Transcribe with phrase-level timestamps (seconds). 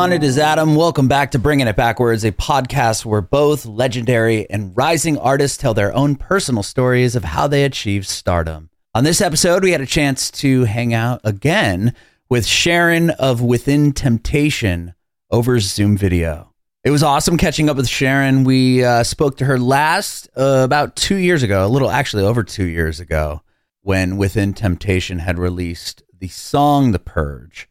[0.00, 0.76] It is Adam.
[0.76, 5.74] Welcome back to Bringing It Backwards, a podcast where both legendary and rising artists tell
[5.74, 8.70] their own personal stories of how they achieved stardom.
[8.94, 11.94] On this episode, we had a chance to hang out again
[12.30, 14.94] with Sharon of Within Temptation
[15.30, 16.54] over Zoom video.
[16.82, 18.42] It was awesome catching up with Sharon.
[18.42, 22.42] We uh, spoke to her last uh, about two years ago, a little actually over
[22.42, 23.42] two years ago,
[23.82, 27.68] when Within Temptation had released the song The Purge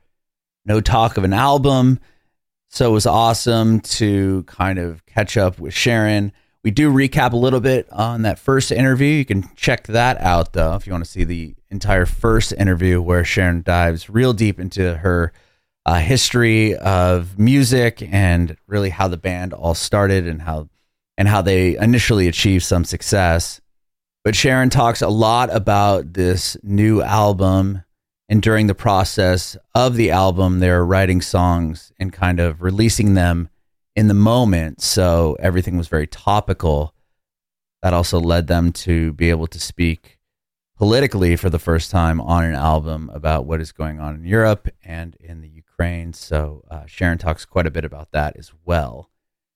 [0.69, 1.99] no talk of an album.
[2.71, 6.31] So it was awesome to kind of catch up with Sharon.
[6.63, 9.07] We do recap a little bit on that first interview.
[9.07, 13.01] You can check that out though if you want to see the entire first interview
[13.01, 15.33] where Sharon dives real deep into her
[15.85, 20.69] uh, history of music and really how the band all started and how
[21.17, 23.59] and how they initially achieved some success.
[24.23, 27.83] But Sharon talks a lot about this new album
[28.29, 33.49] and during the process of the album, they're writing songs and kind of releasing them
[33.95, 34.81] in the moment.
[34.81, 36.93] So everything was very topical.
[37.81, 40.19] That also led them to be able to speak
[40.77, 44.69] politically for the first time on an album about what is going on in Europe
[44.83, 46.13] and in the Ukraine.
[46.13, 49.09] So uh, Sharon talks quite a bit about that as well.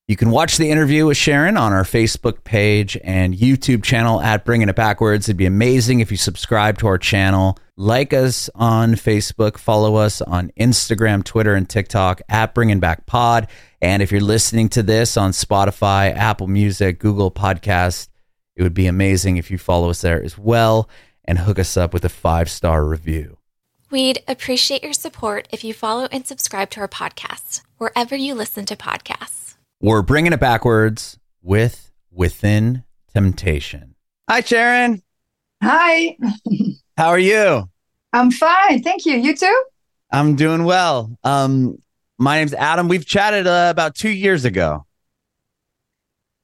[0.06, 4.44] You can watch the interview with Sharon on our Facebook page and YouTube channel at
[4.44, 5.30] Bringing It Backwards.
[5.30, 10.22] It'd be amazing if you subscribe to our channel, like us on Facebook, follow us
[10.22, 13.48] on Instagram, Twitter, and TikTok at Bringing Back Pod.
[13.82, 18.10] And if you're listening to this on Spotify, Apple Music, Google Podcast,
[18.58, 20.90] it would be amazing if you follow us there as well
[21.24, 23.38] and hook us up with a five star review.
[23.90, 28.66] We'd appreciate your support if you follow and subscribe to our podcast wherever you listen
[28.66, 29.43] to podcasts.
[29.84, 33.96] We're bringing it backwards with Within Temptation.
[34.30, 35.04] Hi, Sharon.
[35.62, 36.16] Hi.
[36.98, 37.70] How are you?
[38.14, 38.82] I'm fine.
[38.82, 39.18] Thank you.
[39.18, 39.64] You too?
[40.10, 41.18] I'm doing well.
[41.26, 41.80] Um,
[42.18, 42.88] my name's Adam.
[42.88, 44.86] We've chatted uh, about two years ago.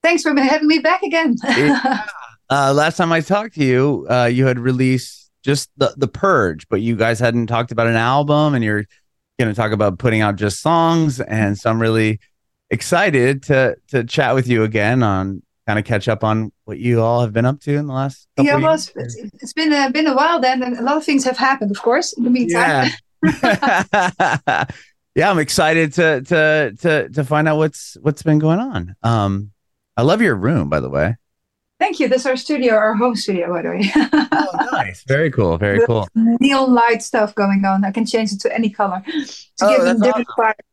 [0.04, 1.38] Thanks for having me back again.
[1.48, 2.08] yeah.
[2.50, 6.68] uh, last time I talked to you, uh, you had released just the, the Purge,
[6.68, 8.84] but you guys hadn't talked about an album and you're
[9.40, 11.22] going to talk about putting out just songs.
[11.22, 12.20] And so I'm really
[12.72, 17.02] excited to to chat with you again on kind of catch up on what you
[17.02, 20.08] all have been up to in the last yeah well it's, it's been a, been
[20.08, 22.90] a while then and a lot of things have happened of course in the meantime.
[23.24, 24.66] Yeah,
[25.16, 28.96] yeah i'm excited to to to to find out what's what's been going on.
[29.04, 29.52] Um
[29.98, 31.16] i love your room by the way
[31.80, 32.10] Thank you.
[32.10, 33.92] That's our studio, our home studio, by the way.
[34.32, 35.04] oh, nice.
[35.08, 35.58] Very cool.
[35.58, 36.08] Very cool.
[36.14, 37.86] Neon light stuff going on.
[37.86, 40.28] I can change it to any color to oh, give them different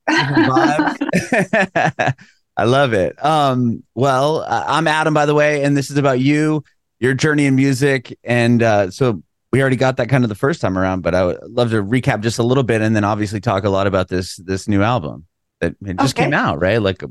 [0.08, 1.08] awesome.
[2.56, 3.22] I love it.
[3.24, 6.64] Um, well, uh, I'm Adam, by the way, and this is about you,
[6.98, 8.18] your journey in music.
[8.24, 9.22] And uh, so
[9.52, 11.82] we already got that kind of the first time around, but I would love to
[11.82, 14.82] recap just a little bit and then obviously talk a lot about this this new
[14.82, 15.26] album
[15.60, 16.24] that it just okay.
[16.24, 16.80] came out, right?
[16.80, 17.08] Like a,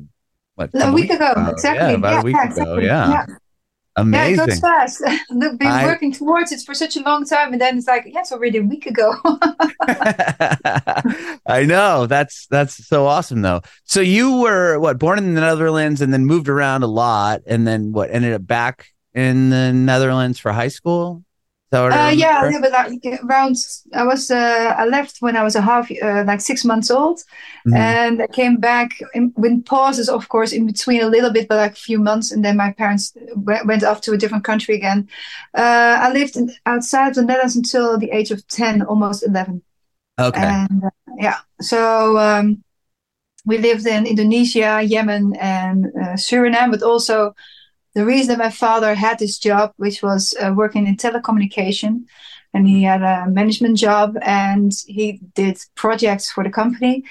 [0.55, 1.49] what, a week ago, ago.
[1.49, 1.91] exactly.
[1.91, 2.77] Yeah, about yeah, a week ago.
[2.77, 3.09] Yeah.
[3.11, 3.25] yeah.
[3.97, 4.35] Amazing.
[4.35, 5.01] Yeah, it goes fast.
[5.29, 8.03] Look, been I, working towards it for such a long time, and then it's like,
[8.05, 9.13] yeah, it's already a week ago.
[11.47, 13.61] I know that's that's so awesome, though.
[13.85, 17.65] So you were what born in the Netherlands, and then moved around a lot, and
[17.65, 21.23] then what ended up back in the Netherlands for high school.
[21.75, 23.55] Uh, yeah, yeah, but like around
[23.93, 27.19] I was uh, I left when I was a half uh, like six months old,
[27.67, 27.75] mm-hmm.
[27.75, 31.57] and I came back in, with pauses, of course, in between a little bit, but
[31.57, 34.75] like a few months, and then my parents w- went off to a different country
[34.75, 35.07] again.
[35.53, 39.61] Uh, I lived in, outside the Netherlands until the age of ten, almost eleven.
[40.19, 40.41] Okay.
[40.41, 42.63] And uh, yeah, so um,
[43.45, 47.35] we lived in Indonesia, Yemen, and uh, Suriname, but also
[47.95, 52.03] the reason that my father had this job, which was uh, working in telecommunication,
[52.53, 57.03] and he had a management job and he did projects for the company,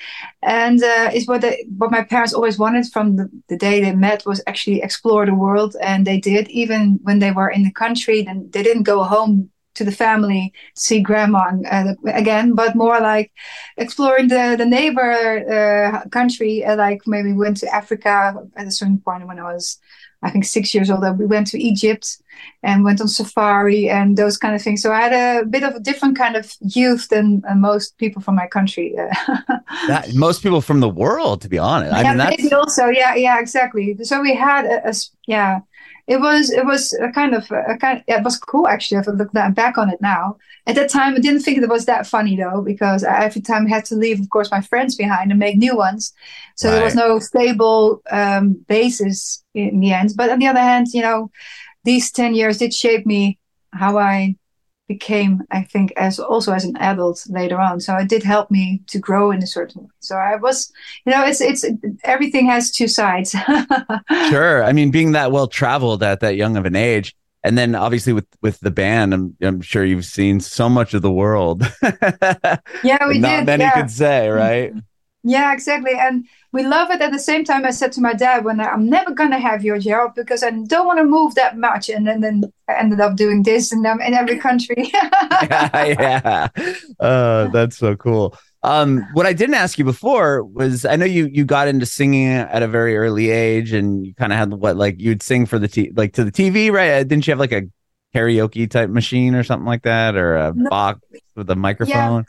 [0.42, 3.94] and uh, is what they, what my parents always wanted from the, the, day they
[3.94, 6.48] met was actually explore the world, and they did.
[6.48, 10.52] Even when they were in the country, then they didn't go home to the family
[10.76, 13.32] see grandma uh, again but more like
[13.76, 15.10] exploring the the neighbor
[15.56, 19.80] uh, country uh, like maybe went to africa at a certain point when i was
[20.24, 22.18] I think six years old, we went to Egypt
[22.62, 24.80] and went on safari and those kind of things.
[24.82, 25.12] So I had
[25.42, 28.94] a bit of a different kind of youth than uh, most people from my country.
[29.86, 31.92] that, most people from the world, to be honest.
[31.92, 32.42] I yeah, mean, that's...
[32.42, 33.96] maybe also, yeah, yeah, exactly.
[34.02, 34.94] So we had a, a
[35.26, 35.60] yeah,
[36.06, 38.04] it was it was a kind of a kind.
[38.06, 38.98] Yeah, it was cool actually.
[38.98, 40.36] If I look back on it now,
[40.66, 43.66] at that time I didn't think it was that funny though, because I, every time
[43.66, 46.12] I had to leave, of course, my friends behind and make new ones.
[46.56, 46.76] So right.
[46.76, 50.10] there was no stable um, basis in the end.
[50.16, 51.30] But on the other hand, you know,
[51.84, 53.38] these ten years did shape me
[53.72, 54.36] how I
[54.88, 57.80] became, I think, as also as an adult later on.
[57.80, 59.88] So it did help me to grow in a certain way.
[60.00, 60.72] So I was,
[61.04, 61.64] you know, it's it's
[62.04, 63.34] everything has two sides.
[64.28, 64.62] sure.
[64.62, 68.12] I mean, being that well traveled at that young of an age, and then obviously
[68.12, 71.62] with with the band, I'm I'm sure you've seen so much of the world.
[71.82, 72.58] yeah,
[73.06, 73.36] we Not did.
[73.38, 73.72] Not many yeah.
[73.72, 74.70] could say, right?
[74.70, 74.78] Mm-hmm.
[75.26, 75.92] Yeah, exactly.
[75.98, 77.00] And we love it.
[77.00, 79.78] At the same time, I said to my dad, "When I'm never gonna have your
[79.78, 83.16] job because I don't want to move that much." And then, then I ended up
[83.16, 84.76] doing this and um, in every country.
[85.42, 86.48] yeah, yeah.
[87.00, 88.36] Uh, that's so cool.
[88.62, 92.28] Um, what I didn't ask you before was I know you you got into singing
[92.28, 95.58] at a very early age, and you kind of had what like you'd sing for
[95.58, 96.90] the t- like to the TV, right?
[96.90, 97.62] Uh, Didn't you have like a
[98.14, 100.68] karaoke type machine or something like that, or a No.
[100.68, 101.00] box
[101.34, 102.26] with a microphone?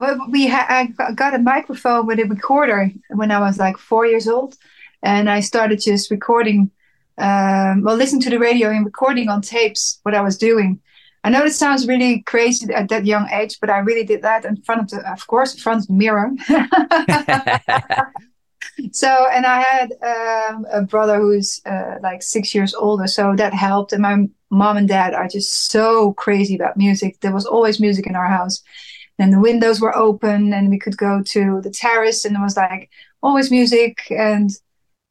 [0.00, 4.06] Well, we ha- I got- a microphone with a recorder when I was like four
[4.06, 4.56] years old,
[5.02, 6.70] and I started just recording.
[7.18, 10.80] Um, well, listening to the radio and recording on tapes what I was doing.
[11.24, 14.44] I know it sounds really crazy at that young age, but I really did that
[14.44, 16.30] in front of the, of course, in front of the mirror.
[18.92, 23.52] so, and I had um, a brother who's uh, like six years older, so that
[23.52, 23.92] helped.
[23.92, 27.18] And my mom and dad are just so crazy about music.
[27.20, 28.62] There was always music in our house
[29.18, 32.56] and the windows were open and we could go to the terrace and there was
[32.56, 32.90] like
[33.22, 34.50] always music and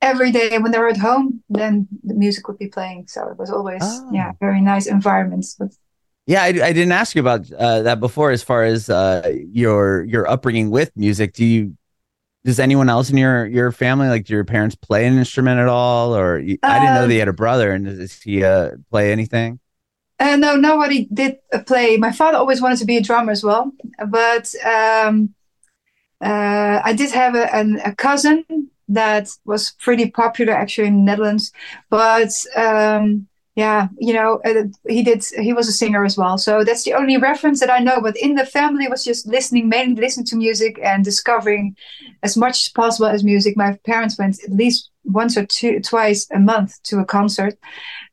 [0.02, 3.38] every day when they were at home then the music would be playing so it
[3.38, 4.10] was always Oh.
[4.14, 5.70] yeah very nice environments but
[6.28, 8.32] Yeah, I, I didn't ask you about uh, that before.
[8.32, 9.32] As far as uh,
[9.64, 11.78] your your upbringing with music, do you
[12.44, 15.70] does anyone else in your your family like do your parents play an instrument at
[15.70, 16.14] all?
[16.16, 19.12] Or you, I didn't know Um, they had a brother, and does he uh, play
[19.14, 19.60] anything?
[20.20, 21.98] Uh, no nobody did play.
[21.98, 23.72] My father always wanted to be a drummer as well
[24.06, 25.34] but um,
[26.24, 28.44] uh, i did have a, an, a cousin
[28.90, 31.52] that was pretty popular actually in the netherlands
[31.90, 36.38] but um, yeah you know uh, he did he was a singer as well.
[36.38, 39.68] So that's the only reference that i know but in the family was just listening
[39.68, 41.76] mainly listening to music and discovering
[42.24, 43.58] as much as possible as music.
[43.58, 47.56] My parents went at least once or two twice a month to a concert.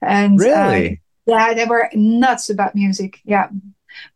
[0.01, 1.01] And um, Really?
[1.27, 3.21] Yeah, they were nuts about music.
[3.25, 3.49] Yeah.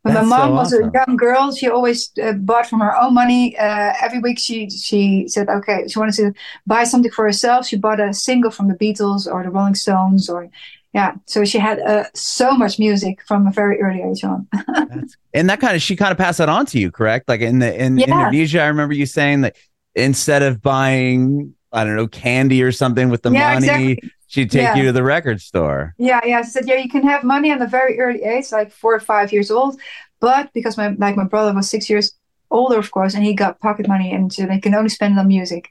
[0.03, 0.89] When That's my mom so was awesome.
[0.89, 3.57] a young girl, she always uh, bought from her own money.
[3.57, 6.33] Uh, every week, she she said, okay, she wanted to
[6.67, 7.67] buy something for herself.
[7.67, 10.49] She bought a single from the Beatles or the Rolling Stones, or
[10.93, 11.15] yeah.
[11.27, 14.49] So she had uh, so much music from a very early age on.
[15.35, 17.29] And that kind of she kind of passed that on to you, correct?
[17.29, 18.29] Like in the in Yeah.
[18.29, 19.57] Indonesia, I remember you saying that
[19.95, 24.11] instead of buying I don't know candy or something with the yeah, money, exactly.
[24.29, 24.77] She'd take Yeah.
[24.77, 25.95] you to the record store.
[25.99, 26.43] Yeah, yeah.
[26.43, 29.01] She said, yeah, you can have money at a very early age, like four or
[29.01, 29.81] five years old.
[30.21, 32.15] But because my like my brother was six years
[32.51, 35.21] older, of course, and he got pocket money, and so they can only spend it
[35.21, 35.69] on music.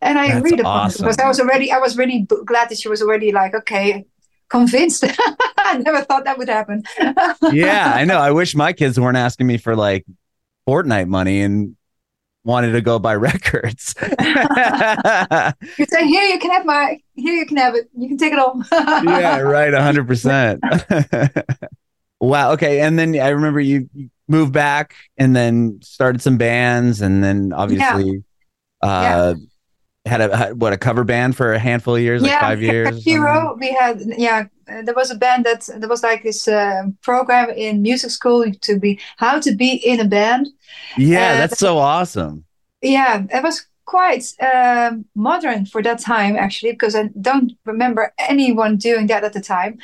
[0.00, 2.68] And I That's agreed upon it because I was already I was really b- glad
[2.70, 4.04] that she was already like, okay,
[4.48, 5.04] convinced.
[5.58, 6.82] I never thought that would happen.
[7.52, 8.18] yeah, I know.
[8.18, 10.04] I wish my kids weren't asking me for like
[10.68, 11.76] Fortnite money and
[12.44, 13.94] wanted to go buy records.
[15.78, 17.88] You say, here you can have my, here you can have it.
[17.96, 18.62] You can take it all.
[18.72, 19.72] yeah, right.
[19.72, 20.62] hundred percent.
[22.20, 22.52] Wow.
[22.52, 22.80] Okay.
[22.80, 23.88] And then I remember you
[24.28, 28.24] moved back and then started some bands and then obviously
[28.80, 29.34] uh
[30.06, 33.02] had a what a cover band for a handful of years, like five years.
[33.04, 34.44] Hero, we had yeah.
[34.68, 38.44] Uh, There was a band that there was like this uh, program in music school
[38.62, 40.48] to be how to be in a band.
[40.96, 42.44] Yeah, Uh, that's so awesome.
[42.82, 48.76] Yeah, it was quite um, modern for that time actually, because I don't remember anyone
[48.76, 49.78] doing that at the time.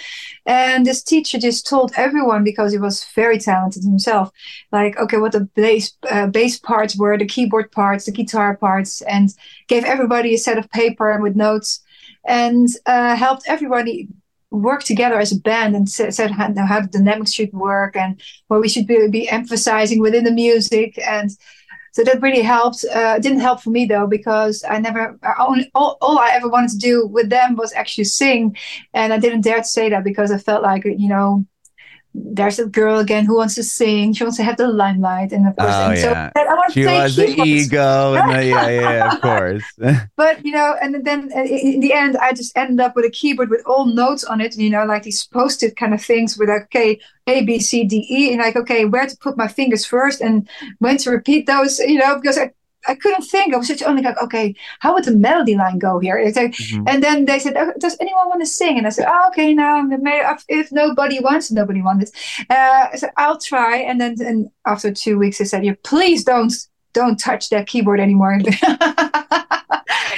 [0.47, 4.31] And this teacher just told everyone because he was very talented himself,
[4.73, 9.03] like okay, what the bass uh, bass parts were, the keyboard parts, the guitar parts,
[9.03, 9.31] and
[9.69, 11.81] gave everybody a set of paper with notes,
[12.25, 14.09] and uh, helped everybody
[14.51, 18.21] work together as a band and sa- said how, how the dynamics should work and
[18.49, 21.31] what we should be, be emphasizing within the music and
[21.93, 22.85] so that really helped.
[22.85, 26.49] Uh, didn't help for me though because I never I only all, all I ever
[26.49, 28.57] wanted to do with them was actually sing,
[28.95, 31.45] and I didn't dare to say that because I felt like you know
[32.15, 34.13] there's a girl again who wants to sing.
[34.13, 36.31] She wants to have the limelight, and of course, Oh, and so yeah.
[36.37, 37.51] I want She to was the keyboards.
[37.67, 39.63] ego and the yeah, yeah, of course.
[40.17, 43.11] But you know, and then uh, in the end, I just ended up with a
[43.11, 44.57] keyboard with all notes on it.
[44.57, 46.99] You know, like these post-it kind of things with like, okay,
[47.29, 50.49] A, B, C, D, E, and like, okay, where to put my fingers first and
[50.79, 51.79] when to repeat those.
[51.79, 52.51] You know, because I.
[52.89, 53.53] I couldn't think.
[53.53, 56.21] I was just only like, okay, how would the melody line go here?
[56.25, 56.85] Like, Mhm.
[56.89, 59.53] and then they said, oh, "Does anyone want to sing?" And I said, "Oh, okay,
[59.55, 62.13] now if, if nobody wants, nobody wants."
[62.49, 66.25] Uh, I said, "I'll try." And then, and after two weeks, they said, "Yeah, please
[66.25, 66.53] don't
[66.93, 68.39] don't touch that keyboard anymore."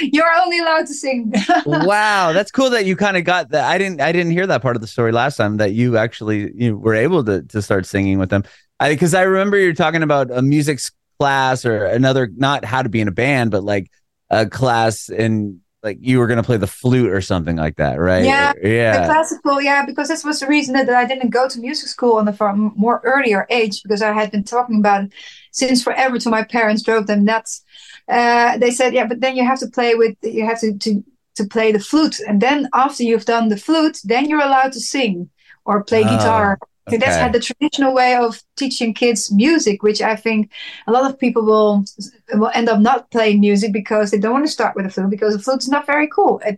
[0.01, 1.31] You're only allowed to sing.
[1.65, 3.65] wow, that's cool that you kind of got that.
[3.65, 6.51] I didn't I didn't hear that part of the story last time that you actually
[6.55, 8.43] you were able to to start singing with them.
[8.79, 10.79] I because I remember you're talking about a music
[11.19, 13.89] class or another not how to be in a band, but like
[14.29, 17.99] a class in like you were going to play the flute or something like that,
[17.99, 18.23] right?
[18.23, 19.01] Yeah, yeah.
[19.01, 22.13] The classical, yeah, because this was the reason that I didn't go to music school
[22.15, 25.13] on the far more earlier age because I had been talking about it
[25.51, 27.63] since forever to my parents, drove them nuts.
[28.07, 31.03] Uh, they said, yeah, but then you have to play with, you have to, to
[31.35, 34.79] to play the flute, and then after you've done the flute, then you're allowed to
[34.79, 35.31] sing
[35.65, 36.03] or play oh.
[36.03, 36.97] guitar Okay.
[36.97, 40.51] That's had the traditional way of teaching kids music, which I think
[40.85, 41.85] a lot of people will
[42.33, 45.09] will end up not playing music because they don't want to start with a flute
[45.09, 46.41] because the flute is not very cool.
[46.45, 46.57] At,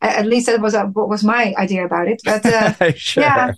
[0.00, 2.22] at least that was uh, what was my idea about it.
[2.24, 3.24] But uh, sure.
[3.24, 3.52] yeah,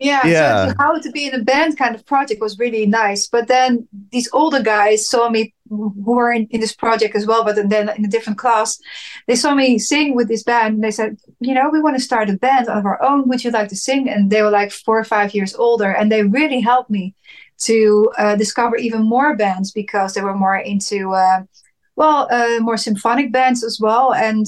[0.00, 0.68] yeah, yeah.
[0.68, 3.28] So how to be in a band kind of project was really nice.
[3.28, 7.44] But then these older guys saw me who were in, in this project as well,
[7.44, 8.78] but then in a different class,
[9.26, 10.74] they saw me sing with this band.
[10.74, 13.28] And they said, you know, we want to start a band of our own.
[13.28, 14.08] Would you like to sing?
[14.08, 17.14] And they were like four or five years older, and they really helped me
[17.58, 21.42] to uh, discover even more bands because they were more into, uh,
[21.96, 24.46] well, uh, more symphonic bands as well, and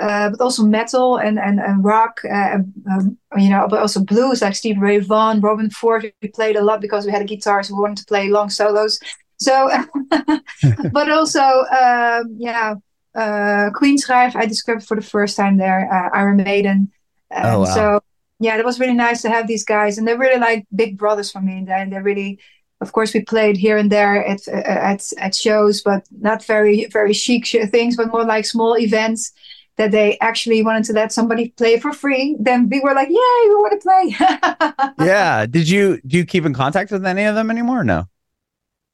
[0.00, 2.58] uh, but also metal and and, and rock, uh,
[2.90, 6.12] um, you know, but also blues like Steve Ray Vaughan, Robben Ford.
[6.20, 7.36] We played a lot because we had guitars.
[7.36, 8.98] guitar, so we wanted to play long solos.
[9.38, 9.70] So,
[10.92, 12.74] but also, um, yeah,
[13.14, 16.90] uh, Queensryche I discovered for the first time there, uh, Iron Maiden.
[17.32, 17.64] oh, wow.
[17.64, 18.00] So,
[18.38, 21.30] yeah, it was really nice to have these guys, and they're really like big brothers
[21.30, 21.64] for me.
[21.68, 22.38] And they're really,
[22.80, 26.86] of course, we played here and there at uh, at at shows, but not very
[26.86, 29.32] very chic things, but more like small events
[29.76, 33.48] that they actually wanted to let somebody play for free, then we were like, "Yay,
[33.48, 35.46] we want to play!" yeah.
[35.46, 37.84] Did you do you keep in contact with any of them anymore?
[37.84, 38.06] No.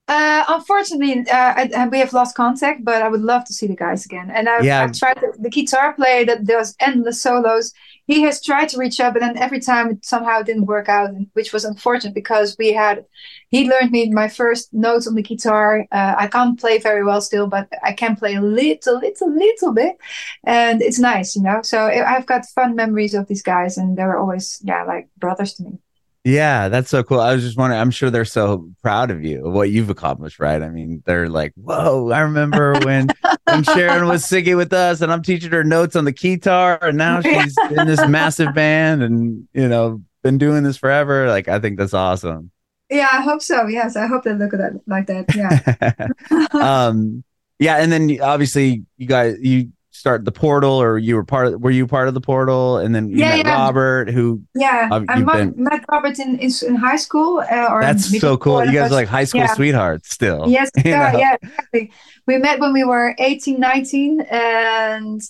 [0.08, 3.68] Uh, unfortunately, uh, I, I, we have lost contact, but I would love to see
[3.68, 4.30] the guys again.
[4.30, 4.82] And I've, yeah.
[4.82, 7.72] I've tried the, the, guitar player that does endless solos.
[8.06, 11.10] He has tried to reach out, but then every time it somehow didn't work out,
[11.34, 13.04] which was unfortunate because we had.
[13.48, 15.86] He learned me my first notes on the guitar.
[15.92, 19.72] Uh, I can't play very well still, but I can play a little, little, little
[19.72, 19.96] bit,
[20.44, 21.60] and it's nice, you know.
[21.62, 25.54] So I've got fun memories of these guys, and they were always, yeah, like brothers
[25.54, 25.78] to me.
[26.24, 27.18] Yeah, that's so cool.
[27.18, 30.38] I was just wondering, I'm sure they're so proud of you, of what you've accomplished,
[30.38, 30.62] right?
[30.62, 33.08] I mean, they're like, whoa, I remember when
[33.44, 36.96] when Sharon was singing with us and I'm teaching her notes on the guitar and
[36.96, 41.26] now she's in this massive band and you know, been doing this forever.
[41.28, 42.52] Like I think that's awesome.
[42.88, 43.66] Yeah, I hope so.
[43.66, 45.34] Yes, I hope they look at that like that.
[45.34, 46.46] Yeah.
[46.86, 47.24] um
[47.58, 51.60] yeah, and then obviously you guys you start the portal or you were part of
[51.60, 52.78] were you part of the portal?
[52.78, 53.54] And then you yeah, met yeah.
[53.54, 57.68] robert who yeah uh, i met, been, met robert in, in, in high school uh,
[57.70, 58.64] or that's so cool.
[58.64, 59.54] you guys are like high school yeah.
[59.54, 60.42] sweethearts still.
[60.48, 61.92] Yes yeah, yeah exactly.
[62.26, 65.20] We met when we were 18 19 and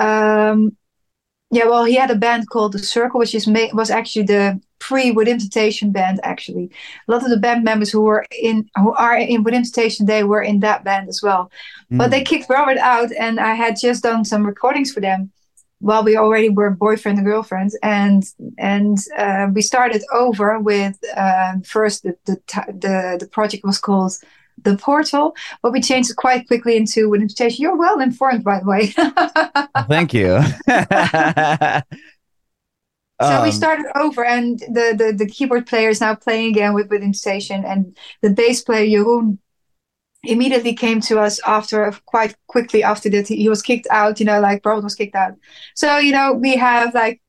[0.00, 0.76] um
[1.52, 4.60] yeah well he had a band called the circle which is ma- was actually the
[4.78, 6.70] pre Within Temptation band actually.
[7.06, 10.24] A lot of the band members who were in who are in Within Temptation they
[10.24, 11.50] were in that band as well.
[11.90, 11.98] Mm.
[11.98, 12.24] But they hmm.
[12.24, 15.30] kicked Robert out and I had just done some recordings for them
[15.80, 18.24] while we already were boyfriend and girlfriend and
[18.58, 22.36] and uh, we started over with uh, first the, the
[22.68, 24.12] the the project was called
[24.64, 27.62] the portal, but we changed it quite quickly into Within Temptation.
[27.62, 28.86] You're well informed, by the way.
[29.88, 30.40] Thank you.
[33.20, 36.72] So um, we started over, and the, the, the keyboard player is now playing again
[36.74, 39.38] with Within Temptation, and the bass player Jeroen
[40.22, 44.20] immediately came to us after quite quickly after that he was kicked out.
[44.20, 45.34] You know, like Robert was kicked out.
[45.74, 47.20] So you know we have like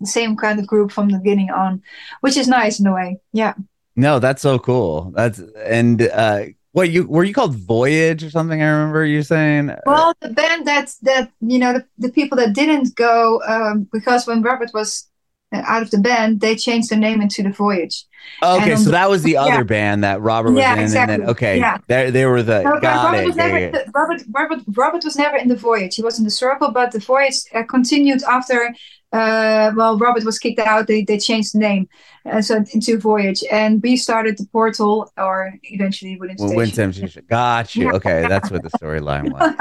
[0.00, 1.82] the same kind of group from the beginning on,
[2.20, 3.18] which is nice in a way.
[3.32, 3.54] Yeah.
[3.94, 5.12] No, that's so cool.
[5.14, 8.62] That's and uh what you were you called Voyage or something?
[8.62, 9.74] I remember you saying.
[9.86, 14.26] Well, the band that that you know the, the people that didn't go um, because
[14.26, 15.08] when Robert was
[15.52, 18.04] out of the band, they changed their name into the Voyage.
[18.42, 19.62] Okay, so the, that was the other yeah.
[19.62, 21.14] band that Robert was yeah, in, exactly.
[21.14, 21.78] and then okay, yeah.
[21.88, 23.26] they they were the no, got Robert it.
[23.26, 25.96] Was never, Robert, Robert Robert was never in the Voyage.
[25.96, 28.74] He was in the Circle, but the Voyage uh, continued after
[29.12, 30.86] uh, well, Robert was kicked out.
[30.86, 31.88] They, they changed the name
[32.24, 37.24] uh, so into Voyage, and we started the portal, or eventually Within well, Temptation.
[37.28, 37.92] Got you.
[37.92, 39.54] Okay, that's what the storyline was.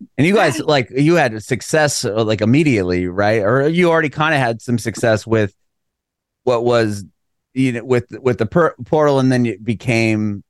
[0.18, 3.42] and you guys, like, you had success uh, like immediately, right?
[3.42, 5.54] Or you already kind of had some success with
[6.44, 7.04] what was,
[7.54, 10.44] you know, with with the per- portal, and then it became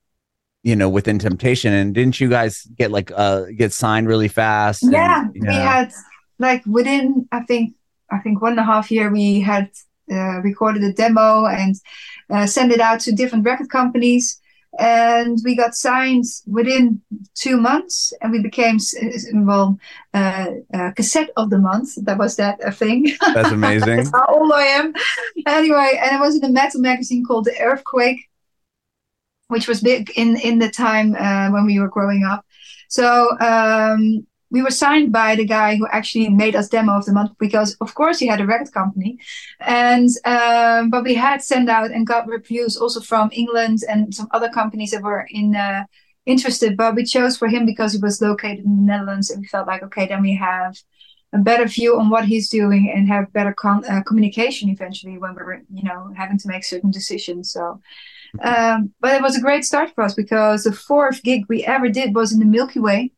[0.65, 4.83] you know within temptation and didn't you guys get like uh get signed really fast
[4.91, 5.53] yeah and, you know?
[5.53, 5.93] we had
[6.41, 7.75] like within i think
[8.11, 9.71] I think one and a half year we had
[10.11, 11.75] uh, recorded a demo and
[12.31, 14.41] uh, sent it out to different record companies.
[14.79, 17.01] and we got signed within
[17.35, 18.79] two months and we became
[19.51, 19.79] well
[20.15, 21.89] uh, uh, cassette of the month.
[22.07, 23.01] That was that a thing.
[23.35, 23.97] That's amazing.
[23.97, 24.93] That's how old i am.
[25.47, 28.21] Anyway and it was in a metal magazine called the earthquake
[29.49, 32.45] which was big in in the time uh, when we were growing up.
[32.89, 37.13] So um, we were signed by the guy who actually made us demo of the
[37.13, 39.19] month because of course he had a record company.
[39.61, 44.29] And um, but we had sent out and got reviews also from england and some
[44.31, 45.85] other companies that were in uh,
[46.27, 49.47] interested but we chose for him because he was located in the netherlands and we
[49.47, 50.77] felt like okay then we have
[51.33, 55.35] a better view on what he's doing and have better con- uh, communication eventually when
[55.35, 57.53] we're you know having to make certain decisions.
[57.53, 57.81] So
[58.43, 61.89] um, but it was a great start for us because the fourth gig we ever
[61.89, 63.13] did was in the milky way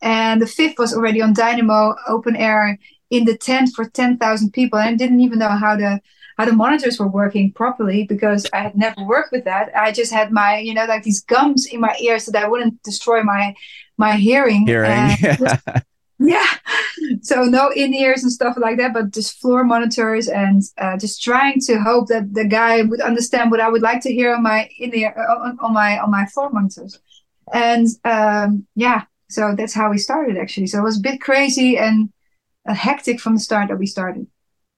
[0.00, 2.78] and the fifth was already on Dynamo open air
[3.10, 4.78] in the tent for 10,000 people.
[4.78, 6.00] And I didn't even know how the
[6.38, 9.76] how the monitors were working properly because I had never worked with that.
[9.76, 12.48] I just had my, you know, like these gums in my ears so that I
[12.48, 13.56] wouldn't destroy my
[13.96, 14.64] my hearing.
[14.64, 15.16] Hearing.
[15.20, 15.66] Just,
[16.20, 16.46] yeah.
[17.22, 21.22] So no in ears and stuff like that, but just floor monitors and uh, just
[21.22, 24.42] trying to hope that the guy would understand what I would like to hear on
[24.42, 26.98] my in ear on, on my on my floor monitors.
[27.52, 30.66] And um, yeah, so that's how we started actually.
[30.66, 32.10] So it was a bit crazy and
[32.68, 34.26] uh, hectic from the start that we started.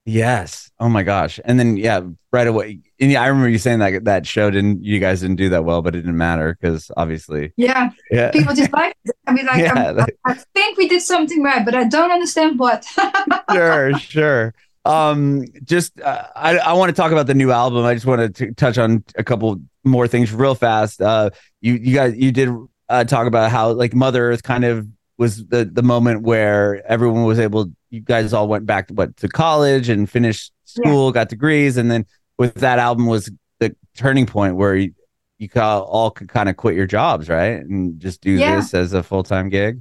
[0.07, 0.71] Yes.
[0.81, 1.39] Oh my gosh.
[1.45, 2.01] And then yeah,
[2.33, 2.81] right away.
[2.99, 5.65] And yeah, I remember you saying that that show didn't you guys didn't do that
[5.65, 7.53] well, but it didn't matter because obviously.
[7.57, 7.91] Yeah.
[8.11, 8.31] Yeah.
[8.31, 11.75] People just like I mean like yeah, I, I think we did something right, but
[11.75, 12.85] I don't understand what.
[13.53, 14.55] sure, sure.
[14.85, 17.85] Um just uh, I I want to talk about the new album.
[17.85, 21.03] I just want to touch on a couple more things real fast.
[21.03, 21.31] Uh
[21.61, 22.49] you you guys you did
[22.91, 27.25] uh, talk about how like Mother Earth kind of was the the moment where everyone
[27.25, 27.71] was able.
[27.91, 31.13] You guys all went back to what to college and finished school, yeah.
[31.13, 32.05] got degrees, and then
[32.37, 33.31] with that album was
[33.61, 34.93] the turning point where you,
[35.39, 38.57] you all could kind of quit your jobs, right, and just do yeah.
[38.57, 39.81] this as a full time gig.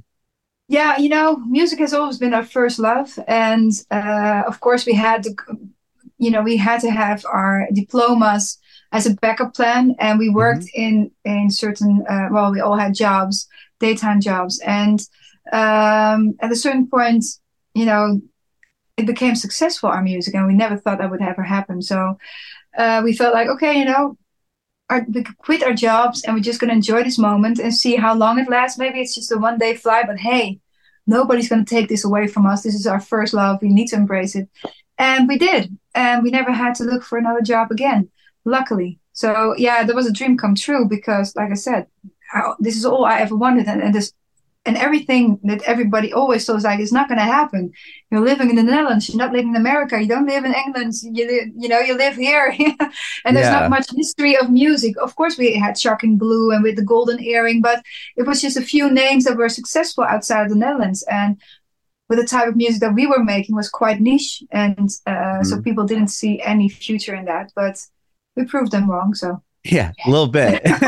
[0.68, 4.94] Yeah, you know, music has always been our first love, and uh, of course, we
[4.94, 5.34] had to,
[6.18, 8.58] you know, we had to have our diplomas
[8.92, 10.82] as a backup plan and we worked mm-hmm.
[10.82, 13.48] in in certain uh, well we all had jobs
[13.78, 14.60] daytime jobs.
[14.60, 15.00] And
[15.52, 17.24] um, at a certain point
[17.74, 18.20] you know
[18.96, 21.82] it became successful our music and we never thought that would ever happen.
[21.82, 22.18] So
[22.76, 24.16] uh, we felt like okay you know
[24.88, 27.72] our, we could quit our jobs and we're just going to enjoy this moment and
[27.72, 28.78] see how long it lasts.
[28.78, 30.60] Maybe it's just a one day fly but hey
[31.06, 32.62] nobody's going to take this away from us.
[32.62, 33.60] This is our first love.
[33.62, 34.48] We need to embrace it.
[34.98, 35.76] And we did.
[35.94, 38.10] And we never had to look for another job again
[38.44, 38.98] luckily.
[39.12, 41.86] So yeah, there was a dream come true because, like I said,
[42.32, 44.12] I, this is all I ever wanted, and, and this
[44.66, 47.72] and everything that everybody always says like it's not going to happen.
[48.10, 49.08] You're living in the Netherlands.
[49.08, 50.00] You're not living in America.
[50.00, 50.92] You don't live in England.
[51.02, 52.54] You live, you know, you live here,
[53.24, 53.60] and there's yeah.
[53.60, 54.96] not much history of music.
[54.98, 57.82] Of course, we had Shocking Blue and with the Golden Earring, but
[58.16, 61.02] it was just a few names that were successful outside of the Netherlands.
[61.10, 61.40] And
[62.08, 65.44] with the type of music that we were making was quite niche, and uh, mm-hmm.
[65.44, 67.50] so people didn't see any future in that.
[67.56, 67.78] But
[68.36, 69.14] we proved them wrong.
[69.14, 70.62] So yeah, a little bit.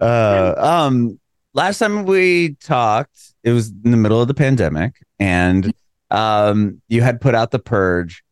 [0.00, 1.18] uh, um,
[1.54, 5.72] last time we talked, it was in the middle of the pandemic, and
[6.10, 8.22] um, you had put out the purge.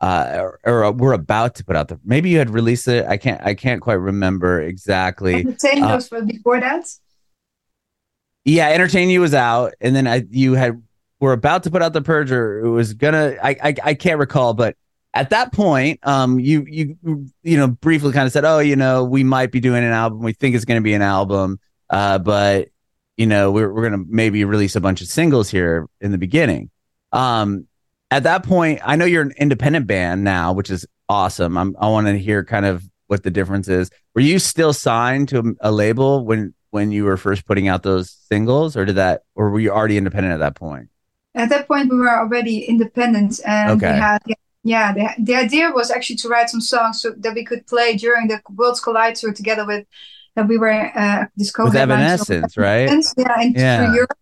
[0.00, 3.06] Uh, or, or we're about to put out the maybe you had released it.
[3.06, 5.36] I can't I can't quite remember exactly.
[5.36, 6.84] Entertain uh, was before that.
[8.44, 10.82] Yeah, entertain you was out, and then I you had
[11.20, 13.36] were about to put out the purge, or it was gonna.
[13.42, 14.76] I I, I can't recall, but
[15.14, 16.96] at that point, um, you you
[17.42, 20.20] you know briefly kind of said, "Oh, you know, we might be doing an album.
[20.20, 22.68] We think it's going to be an album, uh, but
[23.16, 26.18] you know, we're we're going to maybe release a bunch of singles here in the
[26.18, 26.70] beginning."
[27.12, 27.68] Um,
[28.10, 31.56] at that point, I know you're an independent band now, which is awesome.
[31.56, 33.90] I'm, I want to hear kind of what the difference is.
[34.14, 38.10] Were you still signed to a label when when you were first putting out those
[38.10, 40.88] singles, or did that, or were you already independent at that point?
[41.36, 43.92] At that point, we were already independent, and okay.
[43.92, 47.44] we had yeah, the, the idea was actually to write some songs so that we
[47.44, 49.86] could play during the Worlds Collide tour together with
[50.34, 52.90] that we were uh, this COVID with Evanescence, right?
[53.16, 53.94] Yeah, in yeah.
[53.94, 54.18] Europe.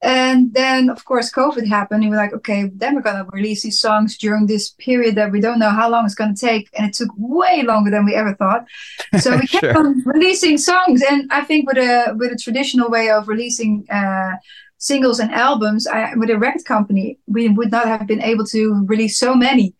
[0.00, 2.04] And then, of course, COVID happened.
[2.04, 5.32] And we were like, okay, then we're gonna release these songs during this period that
[5.32, 8.14] we don't know how long it's gonna take, and it took way longer than we
[8.14, 8.66] ever thought.
[9.18, 9.76] So we kept sure.
[9.76, 13.86] on releasing songs, and I think with a with a traditional way of releasing.
[13.90, 14.36] Uh,
[14.78, 18.84] singles and albums I, with a record company, we would not have been able to
[18.86, 19.74] release so many,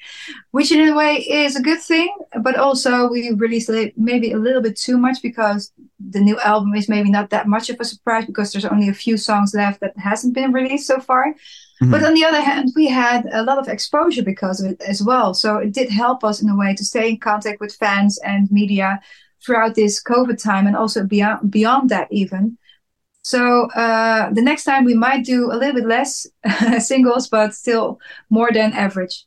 [0.50, 2.14] which in a way is a good thing.
[2.42, 6.88] But also, we released maybe a little bit too much because the new album is
[6.88, 9.96] maybe not that much of a surprise because there's only a few songs left that
[9.96, 11.34] hasn't been released so far.
[11.80, 11.92] Mm-hmm.
[11.92, 15.00] But on the other hand, we had a lot of exposure because of it as
[15.00, 15.32] well.
[15.32, 18.50] So it did help us in a way to stay in contact with fans and
[18.50, 19.00] media
[19.44, 22.58] throughout this COVID time and also beyond beyond that even.
[23.28, 26.26] So uh, the next time we might do a little bit less
[26.78, 29.26] singles, but still more than average.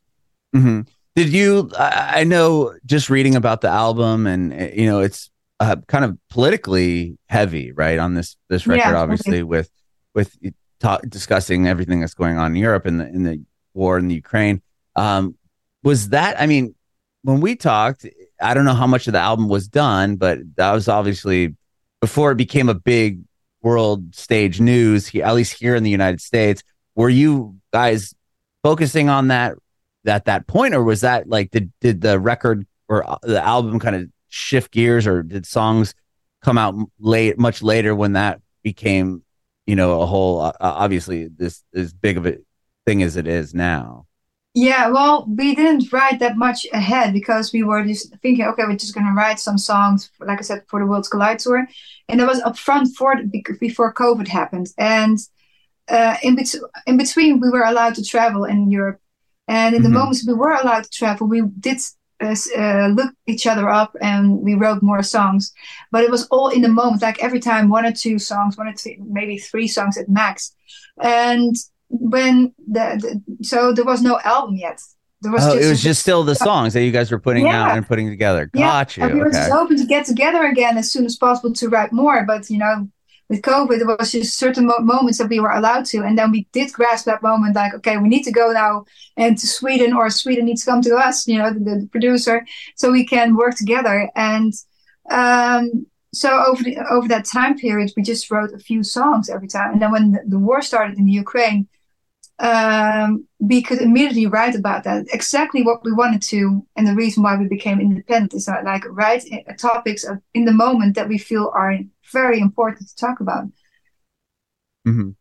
[0.55, 0.81] Mm-hmm.
[1.15, 1.69] Did you?
[1.77, 6.17] I know just reading about the album, and eh, you know, it's uh, kind of
[6.31, 7.99] politically heavy, right?
[7.99, 9.43] On this this record, yeah, obviously okay.
[9.43, 9.69] with
[10.15, 10.35] with
[10.79, 13.43] ta- discussing everything that's going on in Europe and the in the
[13.75, 14.63] war in the Ukraine.
[14.95, 15.35] Um,
[15.83, 16.41] was that?
[16.41, 16.73] I mean,
[17.21, 18.07] when we talked,
[18.41, 21.55] I don't know how much of the album was done, but that was obviously
[21.99, 23.19] before it became a big
[23.62, 25.13] world stage news.
[25.15, 26.63] At least here in the United States,
[26.95, 28.13] were you guys
[28.63, 29.56] focusing on that
[30.06, 33.80] at that point, or was that like did did the record or uh, the album
[33.80, 35.93] kind of shift gears, or did songs
[36.41, 39.24] come out late, much later when that became,
[39.65, 42.38] you know, a whole uh, obviously this as big of a
[42.86, 44.06] thing as it is now?
[44.53, 48.75] Yeah, well, we didn't write that much ahead because we were just thinking, okay, we're
[48.75, 51.65] just going to write some songs, like I said, for the Worlds Collide tour,
[52.09, 53.15] and that was upfront for
[53.61, 55.17] before COVID happened, and
[55.87, 58.99] uh, in, bet- in between we were allowed to travel in Europe
[59.51, 59.91] and in mm-hmm.
[59.91, 61.77] the moments we were allowed to travel, we did
[62.21, 65.53] uh, uh, look each other up and we wrote more songs.
[65.91, 68.67] But it was all in the moment, like every time one or two songs, one
[68.67, 70.55] or two, maybe three songs at max.
[71.01, 71.53] And
[71.91, 74.82] when the, the so there was no album yet.
[75.23, 77.45] There was oh, just, it was just still the songs that you guys were putting
[77.45, 77.62] yeah.
[77.62, 78.47] out and putting together.
[78.47, 79.04] Got yeah.
[79.04, 79.10] you.
[79.10, 79.38] And we were okay.
[79.38, 82.25] just hoping to get together again as soon as possible to write more.
[82.25, 82.89] But you know,
[83.30, 86.32] with COVID, there was just certain mo- moments that we were allowed to, and then
[86.32, 89.93] we did grasp that moment, like, okay, we need to go now and to Sweden,
[89.93, 93.36] or Sweden needs to come to us, you know, the, the producer, so we can
[93.36, 94.10] work together.
[94.15, 94.54] And
[95.12, 99.47] um, so over the, over that time period, we just wrote a few songs every
[99.47, 101.67] time, and then when the, the war started in the Ukraine,
[102.41, 107.21] um, we could immediately write about that exactly what we wanted to, and the reason
[107.21, 109.23] why we became independent is that, like write
[109.60, 111.77] topics in the moment that we feel are
[112.12, 113.45] very important to talk about.
[114.88, 115.12] Mm-hmm.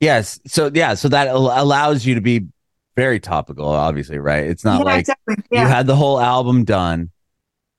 [0.00, 0.40] Yes.
[0.46, 0.94] So yeah.
[0.94, 2.46] So that allows you to be
[2.96, 3.68] very topical.
[3.68, 4.44] Obviously, right?
[4.44, 5.36] It's not yeah, like exactly.
[5.50, 5.62] yeah.
[5.62, 7.10] you had the whole album done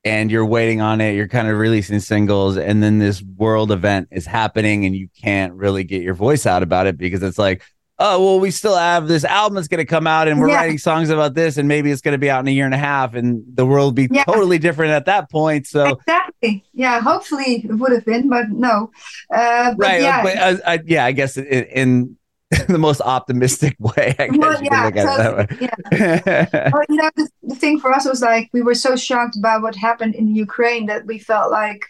[0.03, 1.15] and you're waiting on it.
[1.15, 5.53] You're kind of releasing singles, and then this world event is happening, and you can't
[5.53, 7.63] really get your voice out about it because it's like,
[7.99, 10.55] oh well we still have this album that's going to come out and we're yeah.
[10.55, 12.73] writing songs about this and maybe it's going to be out in a year and
[12.73, 14.23] a half and the world be yeah.
[14.23, 18.91] totally different at that point so exactly yeah hopefully it would have been but no
[19.33, 20.23] uh, but right yeah.
[20.23, 22.17] But, uh, I, yeah i guess in, in
[22.67, 26.69] the most optimistic way i guess well, yeah, totally, yeah.
[26.73, 29.57] well, you know the, the thing for us was like we were so shocked by
[29.57, 31.85] what happened in ukraine that we felt like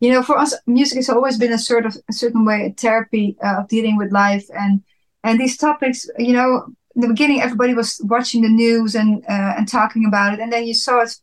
[0.00, 2.80] you know for us music has always been a sort of a certain way a
[2.80, 4.82] therapy uh, of dealing with life and
[5.24, 9.54] and these topics, you know, in the beginning, everybody was watching the news and uh,
[9.56, 11.14] and talking about it, and then you saw it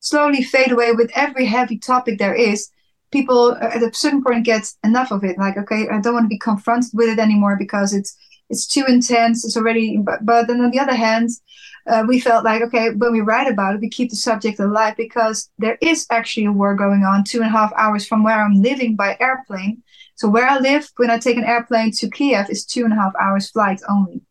[0.00, 2.70] slowly fade away with every heavy topic there is.
[3.12, 5.38] People uh, at a certain point get enough of it.
[5.38, 8.16] Like, okay, I don't want to be confronted with it anymore because it's
[8.50, 9.44] it's too intense.
[9.44, 9.98] It's already.
[9.98, 11.30] But, but then on the other hand,
[11.86, 14.96] uh, we felt like okay, when we write about it, we keep the subject alive
[14.96, 18.42] because there is actually a war going on two and a half hours from where
[18.42, 19.83] I'm living by airplane
[20.16, 22.96] so where I live, when I take an airplane to Kiev, is two and a
[22.96, 24.22] half hours flight only.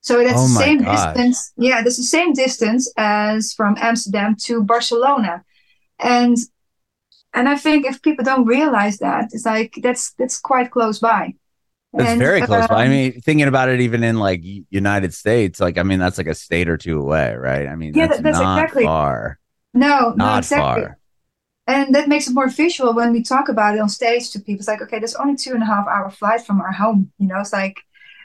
[0.00, 1.52] So that's oh the same distance.
[1.56, 5.44] Yeah, that's the same distance as from Amsterdam to Barcelona,
[5.98, 6.36] and
[7.34, 11.34] and I think if people don't realize that, it's like that's that's quite close by.
[11.94, 12.84] It's and, very close um, by.
[12.84, 16.26] I mean, thinking about it, even in like United States, like I mean, that's like
[16.26, 17.66] a state or two away, right?
[17.66, 18.84] I mean, yeah, that's, that's not exactly.
[18.84, 19.38] far.
[19.74, 20.84] No, not no, exactly.
[20.84, 20.98] far
[21.68, 24.60] and that makes it more visual when we talk about it on stage to people.
[24.60, 27.12] It's like, okay, there's only two and a half hour flight from our home.
[27.18, 27.76] You know, it's like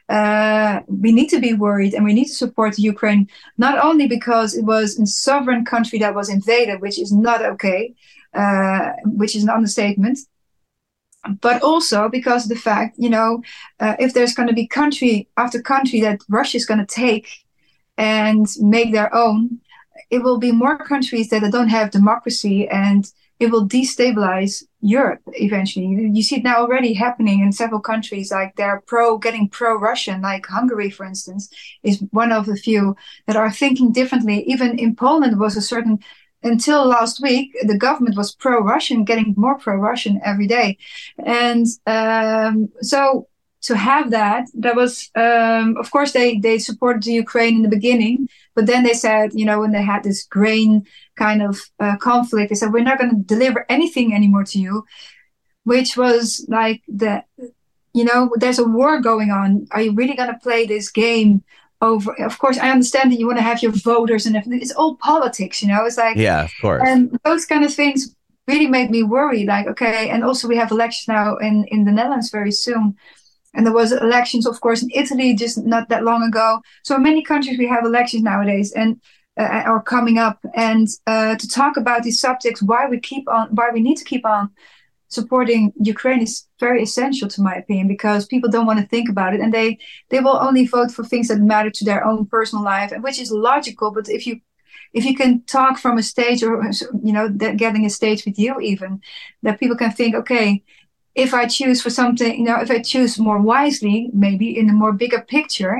[0.08, 3.28] uh, we need to be worried and we need to support Ukraine
[3.58, 7.94] not only because it was a sovereign country that was invaded, which is not okay,
[8.34, 10.20] uh, which is an understatement,
[11.42, 13.44] but also because of the fact, you know,
[13.82, 17.28] uh, if there's going to be country after country that Russia is going to take
[17.98, 19.60] and make their own,
[20.10, 23.12] it will be more countries that don't have democracy and
[23.44, 25.86] it will destabilize Europe eventually.
[25.86, 30.22] You see it now already happening in several countries, like they're pro getting pro Russian,
[30.22, 31.50] like Hungary, for instance,
[31.84, 32.96] is one of the few
[33.28, 34.44] that are thinking differently.
[34.54, 36.00] Even in Poland was a certain
[36.42, 40.78] until last week, the government was pro Russian, getting more pro Russian every day.
[41.26, 43.28] And um, so
[43.64, 47.70] to have that, that was, um, of course, they, they supported the Ukraine in the
[47.70, 51.96] beginning, but then they said, you know, when they had this grain kind of uh,
[51.98, 54.86] conflict, they said, we're not going to deliver anything anymore to you,
[55.64, 57.24] which was like the,
[57.94, 59.66] you know, there's a war going on.
[59.72, 61.44] Are you really going to play this game
[61.82, 62.14] over?
[62.22, 64.96] Of course, I understand that you want to have your voters and everything it's all
[64.96, 66.84] politics, you know, it's like, yeah, of course.
[66.86, 68.14] And those kind of things
[68.48, 69.46] really made me worry.
[69.46, 72.98] Like, okay, and also we have elections now in in the Netherlands very soon,
[73.54, 76.62] and there was elections, of course, in Italy just not that long ago.
[76.84, 79.00] So in many countries we have elections nowadays, and
[79.38, 80.40] uh, are coming up.
[80.54, 84.04] And uh, to talk about these subjects, why we keep on, why we need to
[84.04, 84.52] keep on
[85.08, 89.34] supporting Ukraine is very essential, to my opinion, because people don't want to think about
[89.34, 89.78] it, and they
[90.10, 93.32] they will only vote for things that matter to their own personal life, which is
[93.32, 93.92] logical.
[93.92, 94.42] But if you
[94.94, 96.64] if you can talk from a stage or
[97.04, 99.02] you know getting a stage with you even
[99.42, 100.64] that people can think okay
[101.16, 104.74] if i choose for something you know if i choose more wisely maybe in a
[104.74, 105.78] more bigger picture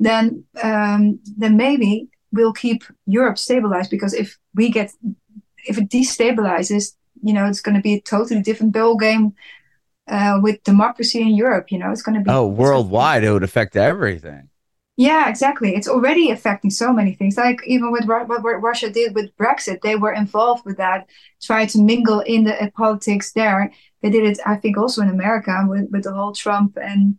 [0.00, 4.92] then um, then maybe we'll keep europe stabilized because if we get
[5.66, 9.34] if it destabilizes you know it's going to be a totally different ball game
[10.08, 13.42] uh, with democracy in europe you know it's going to be oh worldwide it would
[13.42, 14.48] affect everything
[14.96, 15.74] yeah, exactly.
[15.74, 17.36] It's already affecting so many things.
[17.36, 21.08] Like even with what Russia did with Brexit, they were involved with that,
[21.42, 23.72] trying to mingle in the uh, politics there.
[24.02, 27.18] They did it, I think, also in America with, with the whole Trump and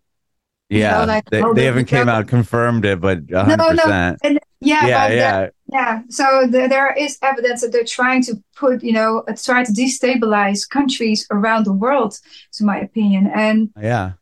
[0.70, 3.58] yeah, know, like, they, they haven't came out confirmed it, but 100%.
[3.58, 4.16] No, no.
[4.24, 5.50] And, yeah, yeah, yeah.
[5.72, 6.02] yeah.
[6.10, 9.72] So the, there is evidence that they're trying to put, you know, uh, try to
[9.72, 12.20] destabilize countries around the world,
[12.54, 13.30] to my opinion.
[13.34, 14.14] And yeah,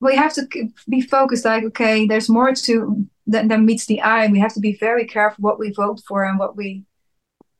[0.00, 0.46] we have to
[0.88, 4.54] be focused like okay there's more to than, than meets the eye and we have
[4.54, 6.84] to be very careful what we vote for and what we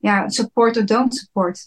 [0.01, 1.59] yeah support or don't support.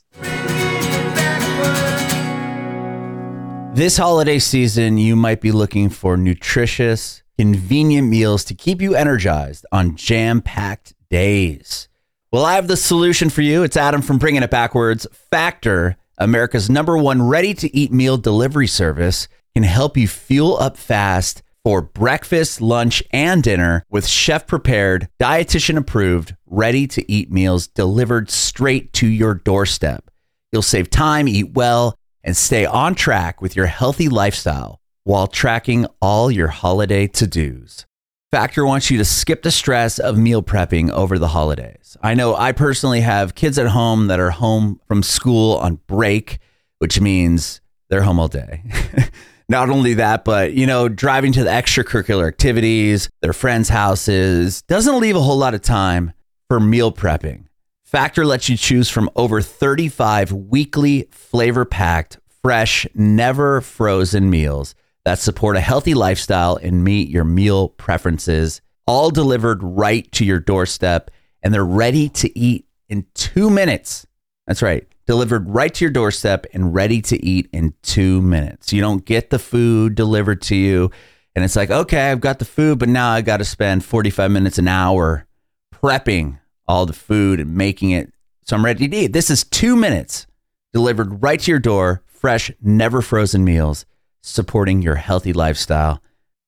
[3.75, 9.65] This holiday season you might be looking for nutritious convenient meals to keep you energized
[9.73, 11.89] on jam-packed days.
[12.33, 13.63] Well i have the solution for you.
[13.63, 15.07] It's adam from bringing it backwards.
[15.13, 20.77] Factor america's number one ready to eat meal delivery service can help you fuel up
[20.77, 27.69] fast for breakfast, lunch, and dinner with chef prepared, dietitian approved, ready to eat meals
[27.69, 30.11] delivered straight to your doorstep.
[30.51, 35.87] You'll save time, eat well, and stay on track with your healthy lifestyle while tracking
[36.01, 37.87] all your holiday to dos.
[38.31, 41.97] Factor wants you to skip the stress of meal prepping over the holidays.
[42.03, 46.38] I know I personally have kids at home that are home from school on break,
[46.79, 47.61] which means
[47.91, 48.62] they're home all day.
[49.53, 54.99] Not only that, but, you know, driving to the extracurricular activities, their friends' houses, doesn't
[54.99, 56.15] leave a whole lot of time
[56.49, 57.45] for meal prepping.
[57.85, 65.19] Factor lets you choose from over 35 weekly flavor packed, fresh, never frozen meals that
[65.19, 71.11] support a healthy lifestyle and meet your meal preferences, all delivered right to your doorstep.
[71.43, 74.07] And they're ready to eat in two minutes.
[74.47, 78.73] That's right delivered right to your doorstep and ready to eat in two minutes.
[78.73, 80.91] You don't get the food delivered to you.
[81.35, 84.31] And it's like, okay, I've got the food, but now I got to spend 45
[84.31, 85.27] minutes an hour
[85.75, 86.38] prepping
[86.69, 88.12] all the food and making it
[88.45, 89.12] so I'm ready to eat.
[89.12, 90.27] This is two minutes
[90.73, 93.87] delivered right to your door, fresh, never frozen meals,
[94.21, 96.03] supporting your healthy lifestyle.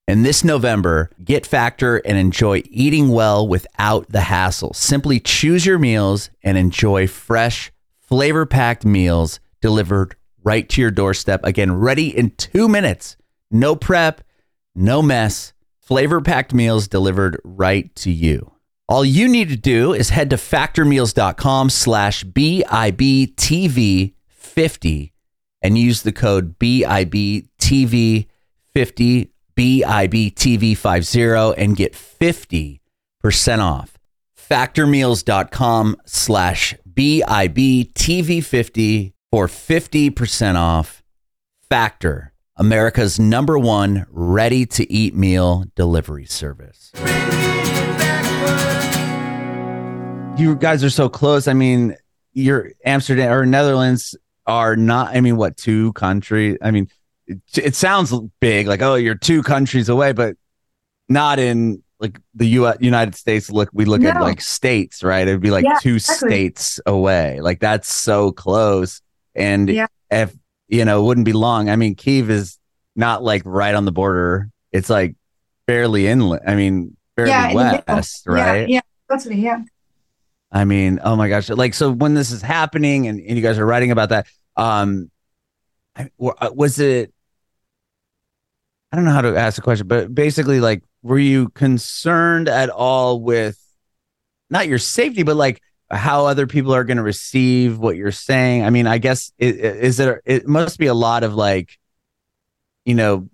[0.07, 4.73] And this November, get Factor and enjoy eating well without the hassle.
[4.75, 7.71] Simply choose your meals and enjoy fresh,
[8.07, 11.45] flavor packed meals delivered right to your doorstep.
[11.45, 13.17] Again, ready in two minutes.
[13.51, 14.23] No prep,
[14.75, 15.53] no mess.
[15.81, 18.53] Flavor packed meals delivered right to you.
[18.89, 25.13] All you need to do is head to factormeals.com slash BIBTV50
[25.63, 28.29] and use the code BIBTV50,
[29.57, 32.81] BIBTV50 and get 50%
[33.61, 33.97] off.
[34.37, 41.03] Factormeals.com slash BIB TV50 for 50% off.
[41.69, 46.93] Factor, America's number one ready to eat meal delivery service.
[50.37, 51.47] You guys are so close.
[51.49, 51.97] I mean,
[52.33, 56.59] your Amsterdam or Netherlands are not, I mean, what, two countries?
[56.61, 56.89] I mean,
[57.27, 60.37] it, it sounds big, like, oh, you're two countries away, but
[61.09, 64.11] not in like the U- United States look we look no.
[64.11, 65.27] at like states, right?
[65.27, 66.29] It'd be like yeah, two exactly.
[66.29, 67.41] states away.
[67.41, 69.01] Like that's so close.
[69.35, 69.87] And yeah.
[70.11, 70.37] if
[70.69, 71.71] you know, it wouldn't be long.
[71.71, 72.59] I mean, Kiev is
[72.95, 74.51] not like right on the border.
[74.71, 75.17] It's like
[75.67, 76.43] barely inland.
[76.47, 78.69] I mean, barely yeah, west, right?
[78.69, 78.81] Yeah, yeah,
[79.17, 79.63] totally, yeah.
[80.53, 81.49] I mean, oh my gosh.
[81.49, 85.11] Like so when this is happening and, and you guys are writing about that, um
[85.97, 87.15] uh, was it
[88.93, 92.71] I don't know how to ask the question, but basically like were you concerned at
[92.71, 93.61] all with
[94.49, 98.65] not your safety, but like how other people are going to receive what you're saying?
[98.65, 101.79] I mean, I guess it, is there it must be a lot of like,
[102.87, 103.29] you know,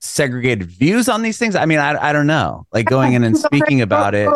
[0.00, 1.56] segregated views on these things.
[1.56, 4.30] I mean, I, I don't know, like going in and speaking about it.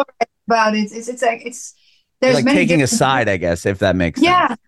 [0.48, 1.74] About it, it's it's like it's
[2.20, 4.26] there's like taking a side, I guess, if that makes sense.
[4.26, 4.48] yeah.
[4.48, 4.61] sense.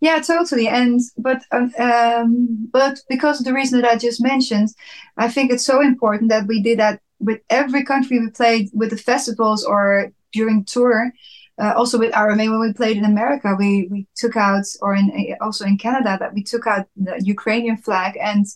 [0.00, 0.66] Yeah, totally.
[0.66, 4.70] And but um, um, but because of the reason that I just mentioned,
[5.16, 8.90] I think it's so important that we did that with every country we played with
[8.90, 11.12] the festivals or during tour.
[11.60, 15.36] Uh, also with RMA when we played in America, we we took out or in
[15.40, 18.46] also in Canada that we took out the Ukrainian flag and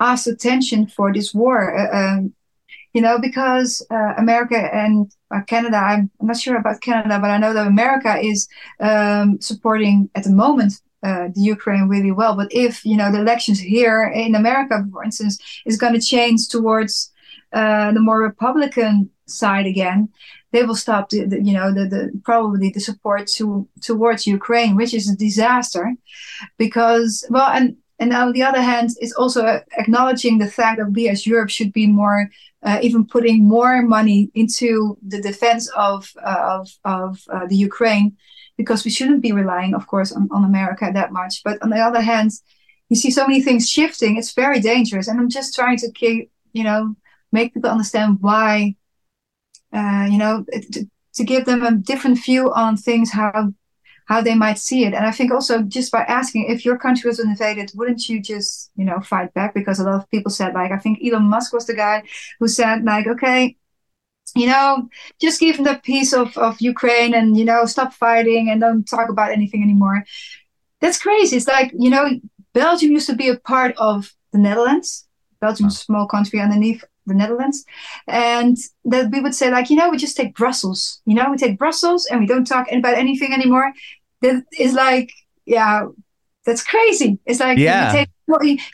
[0.00, 1.76] asked attention for this war.
[1.76, 2.34] Uh, um,
[2.94, 7.38] you know, because uh, America and uh, Canada, I'm, not sure about Canada, but I
[7.38, 8.48] know that America is
[8.80, 12.34] um, supporting at the moment uh, the Ukraine really well.
[12.34, 16.48] But if you know the elections here in America, for instance, is going to change
[16.48, 17.12] towards
[17.52, 20.08] uh, the more Republican side again,
[20.52, 24.76] they will stop the, the you know the, the probably the support to towards Ukraine,
[24.76, 25.94] which is a disaster,
[26.56, 27.76] because well and.
[28.00, 31.72] And on the other hand, it's also acknowledging the fact that we as Europe should
[31.72, 32.30] be more,
[32.62, 38.16] uh, even putting more money into the defense of uh, of, of uh, the Ukraine,
[38.56, 41.42] because we shouldn't be relying, of course, on, on America that much.
[41.42, 42.30] But on the other hand,
[42.88, 44.16] you see so many things shifting.
[44.16, 45.08] It's very dangerous.
[45.08, 46.94] And I'm just trying to keep, you know,
[47.32, 48.76] make people understand why,
[49.72, 53.52] uh, you know, to, to give them a different view on things, how
[54.06, 54.94] how they might see it.
[54.94, 58.70] And I think also just by asking if your country was invaded, wouldn't you just,
[58.74, 59.52] you know, fight back?
[59.52, 62.02] Because a lot of people said, like, I think Elon Musk was the guy
[62.40, 63.56] who said, like, okay,
[64.34, 64.88] you know,
[65.20, 68.88] just give them the piece of, of Ukraine and, you know, stop fighting and don't
[68.88, 70.04] talk about anything anymore.
[70.80, 71.36] That's crazy.
[71.36, 72.08] It's like, you know,
[72.54, 75.06] Belgium used to be a part of the Netherlands.
[75.40, 77.64] Belgium, small country underneath the Netherlands.
[78.06, 81.00] And that we would say, like, you know, we just take Brussels.
[81.04, 83.72] You know, we take Brussels and we don't talk about anything anymore.
[84.22, 85.12] That is like,
[85.44, 85.86] yeah,
[86.48, 87.18] that's crazy.
[87.26, 87.92] It's like yeah.
[87.92, 88.08] Take,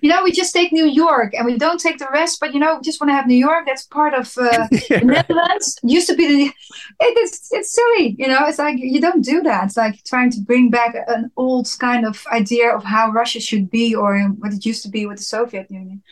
[0.00, 2.60] you know, we just take New York and we don't take the rest, but you
[2.60, 3.66] know, we just want to have New York.
[3.66, 5.78] That's part of uh, yeah, the Netherlands.
[5.82, 6.52] Used to be the.
[7.00, 8.46] It's it's silly, you know.
[8.46, 9.64] It's like you don't do that.
[9.64, 13.70] It's like trying to bring back an old kind of idea of how Russia should
[13.70, 16.02] be or what it used to be with the Soviet Union.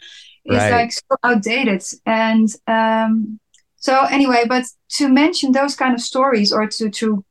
[0.44, 0.72] It's right.
[0.72, 3.38] like so outdated, and um,
[3.76, 4.44] so anyway.
[4.48, 4.64] But
[4.96, 7.24] to mention those kind of stories or to to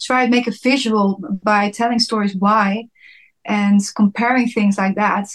[0.00, 2.88] try and make a visual by telling stories why
[3.44, 5.28] and comparing things like that,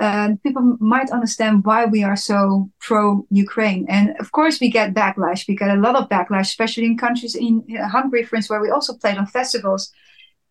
[0.00, 3.84] uh, people might understand why we are so pro Ukraine.
[3.88, 5.48] And of course, we get backlash.
[5.48, 8.70] We get a lot of backlash, especially in countries in Hungary, for instance, where we
[8.70, 9.92] also played on festivals.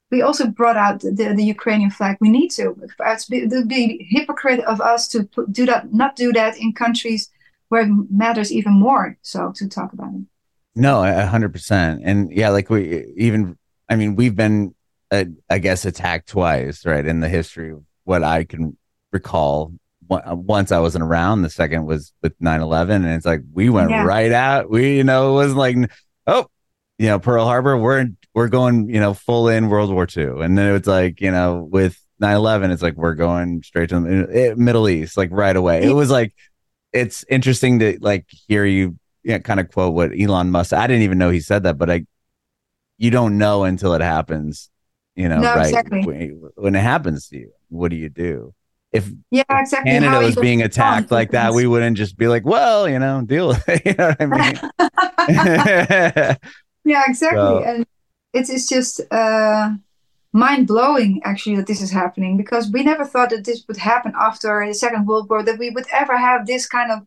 [0.09, 2.17] We also brought out the, the Ukrainian flag.
[2.21, 2.75] We need to.
[2.99, 7.29] It would be hypocrite of us to put, do that, not do that in countries
[7.69, 9.17] where it matters even more.
[9.21, 10.25] So to talk about it.
[10.75, 12.01] No, a hundred percent.
[12.05, 13.57] And yeah, like we even,
[13.89, 14.73] I mean, we've been
[15.11, 17.05] uh, I guess attacked twice, right?
[17.05, 18.77] In the history of what I can
[19.11, 19.73] recall.
[20.09, 21.41] Once I wasn't around.
[21.41, 22.95] The second was with 9-11.
[22.95, 24.05] and it's like we went yeah.
[24.05, 24.69] right out.
[24.69, 25.75] We, you know, it wasn't like,
[26.27, 26.47] oh,
[26.97, 27.77] you know, Pearl Harbor.
[27.77, 28.07] We're
[28.37, 31.67] we're going, you know, full in World War II, and then it's like, you know,
[31.71, 35.83] with 9-11, it's like we're going straight to the eh, Middle East, like right away.
[35.83, 36.35] It was like,
[36.93, 40.71] it's interesting to like hear you, you know, kind of quote what Elon Musk.
[40.71, 42.05] I didn't even know he said that, but I,
[42.99, 44.69] you don't know until it happens
[45.17, 45.65] you know, no, right?
[45.65, 46.05] Exactly.
[46.05, 48.53] When, when, it happens to you, what do you do?
[48.91, 49.89] If yeah, exactly.
[49.91, 53.47] Canada was being attacked like that, we wouldn't just be like, well, you know, deal
[53.47, 53.81] with it.
[53.85, 54.59] you know what I mean?
[56.85, 57.39] yeah, exactly.
[57.39, 57.63] So.
[57.65, 57.87] And
[58.37, 59.71] it's it's just uh,
[60.33, 64.13] mind blowing actually that this is happening because we never thought that this would happen
[64.19, 66.99] after the Second World War that we would ever have this kind of.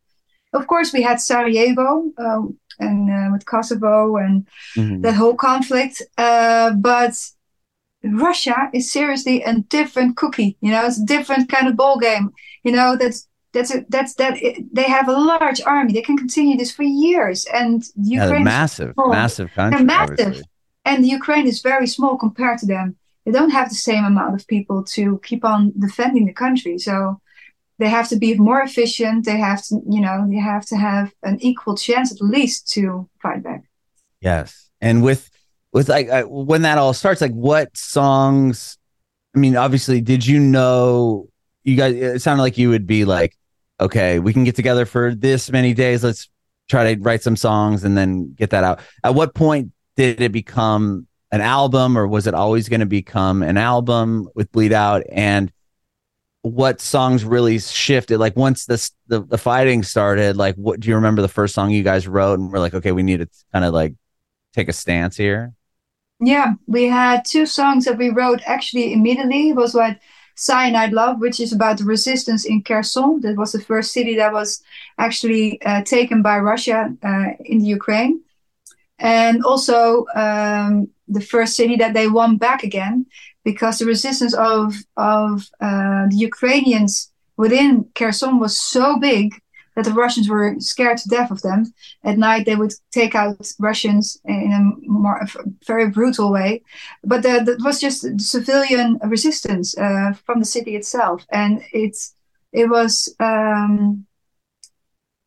[0.53, 5.01] Of course, we had Sarajevo um, and uh, with Kosovo and mm-hmm.
[5.03, 7.15] that whole conflict, uh, but
[8.03, 10.57] Russia is seriously a different cookie.
[10.61, 12.33] You know, it's a different kind of ball game.
[12.65, 14.43] You know, that's that's a, that's that.
[14.43, 15.93] It, they have a large army.
[15.93, 17.47] They can continue this for years.
[17.53, 19.85] And Ukraine yeah, massive, massive country.
[19.85, 20.45] Massive, obviously.
[20.91, 22.97] And Ukraine is very small compared to them.
[23.25, 26.79] They don't have the same amount of people to keep on defending the country.
[26.79, 27.21] So
[27.79, 29.25] they have to be more efficient.
[29.25, 33.09] They have to, you know, they have to have an equal chance at least to
[33.23, 33.63] fight back.
[34.21, 35.31] Yes, and with
[35.73, 38.79] with like uh, when that all starts like what songs
[39.35, 41.29] i mean obviously did you know
[41.65, 43.37] you guys it sounded like you would be like
[43.79, 46.29] okay we can get together for this many days let's
[46.69, 50.33] try to write some songs and then get that out at what point did it
[50.33, 55.03] become an album or was it always going to become an album with bleed out
[55.13, 55.53] and
[56.43, 60.95] what songs really shifted like once this the, the fighting started like what do you
[60.95, 63.65] remember the first song you guys wrote and we're like okay we need to kind
[63.65, 63.95] of like
[64.55, 65.53] take a stance here
[66.21, 69.49] yeah, we had two songs that we wrote actually immediately.
[69.49, 70.01] It was like
[70.37, 73.21] Cyanide Love, which is about the resistance in Kherson.
[73.23, 74.63] That was the first city that was
[74.99, 78.21] actually uh, taken by Russia uh, in the Ukraine.
[79.01, 83.07] And also um, the first city that they won back again
[83.45, 89.35] because the resistance of of uh, the Ukrainians within Kherson was so big
[89.77, 91.73] that the Russians were scared to death of them.
[92.05, 95.21] At night, they would take out Russians in a more
[95.67, 96.63] very brutal way,
[97.05, 102.15] but that was just civilian resistance uh, from the city itself, and it's
[102.53, 103.15] it was.
[103.21, 104.07] Um,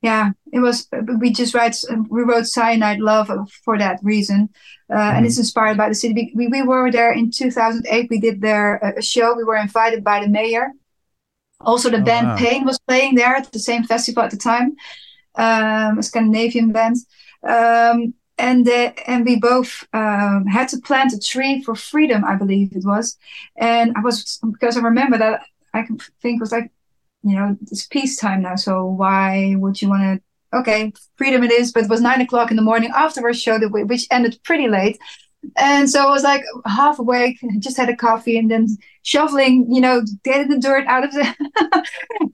[0.03, 0.87] yeah, it was.
[1.17, 1.75] We just write.
[2.09, 3.31] We wrote "Cyanide Love"
[3.63, 4.49] for that reason,
[4.91, 5.17] uh, mm-hmm.
[5.17, 6.31] and it's inspired by the city.
[6.35, 8.09] We, we were there in 2008.
[8.09, 9.33] We did there a show.
[9.33, 10.73] We were invited by the mayor
[11.65, 12.37] also, the oh, band wow.
[12.37, 14.75] Pain was playing there at the same festival at the time,
[15.35, 16.97] um, a Scandinavian band.
[17.43, 22.75] Um, and and we both um, had to plant a tree for freedom, I believe
[22.75, 23.17] it was.
[23.55, 25.41] And I was because I remember that
[25.73, 26.71] I can think was like,
[27.23, 30.57] you know, it's peacetime now, so why would you want to?
[30.57, 33.57] Okay, freedom it is, but it was nine o'clock in the morning after our show,
[33.59, 34.99] which ended pretty late.
[35.57, 38.67] And so I was like half awake, just had a coffee and then
[39.03, 41.83] shoveling, you know, getting the dirt out of the,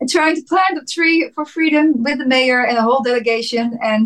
[0.09, 3.77] trying to plant a tree for freedom with the mayor and a whole delegation.
[3.81, 4.05] And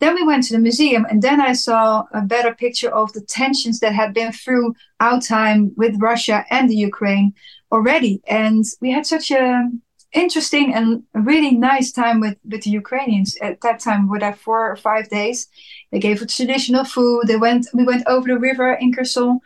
[0.00, 3.20] then we went to the museum and then I saw a better picture of the
[3.20, 7.34] tensions that had been through our time with Russia and the Ukraine
[7.70, 8.20] already.
[8.26, 9.68] And we had such a,
[10.12, 14.04] interesting and really nice time with, with the Ukrainians at that time.
[14.04, 15.48] We were there four or five days.
[15.92, 17.26] They gave us traditional food.
[17.26, 17.66] They went.
[17.74, 19.40] We went over the river in Kherson,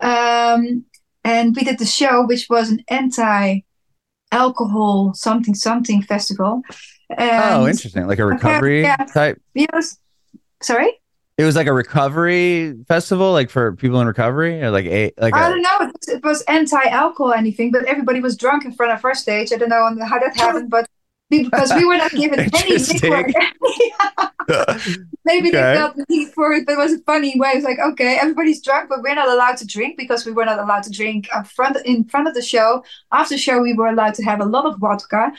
[0.00, 0.84] um,
[1.24, 6.62] and we did the show, which was an anti-alcohol something something festival.
[7.16, 8.06] And oh, interesting!
[8.06, 9.40] Like a recovery yeah, type.
[9.54, 9.98] Yes.
[10.62, 10.92] Sorry.
[11.38, 15.34] It was like a recovery festival, like for people in recovery, or like a like.
[15.34, 15.78] I don't know.
[15.82, 19.52] It was, it was anti-alcohol anything, but everybody was drunk in front of our stage.
[19.52, 20.88] I don't know how that happened, but
[21.30, 23.32] because we were not given any liquor.
[25.24, 25.60] Maybe okay.
[25.60, 27.50] they felt the need for it, but it was a funny way.
[27.50, 30.58] It's like, okay, everybody's drunk, but we're not allowed to drink because we were not
[30.58, 32.82] allowed to drink up front in front of the show.
[33.12, 35.30] After the show, we were allowed to have a lot of vodka.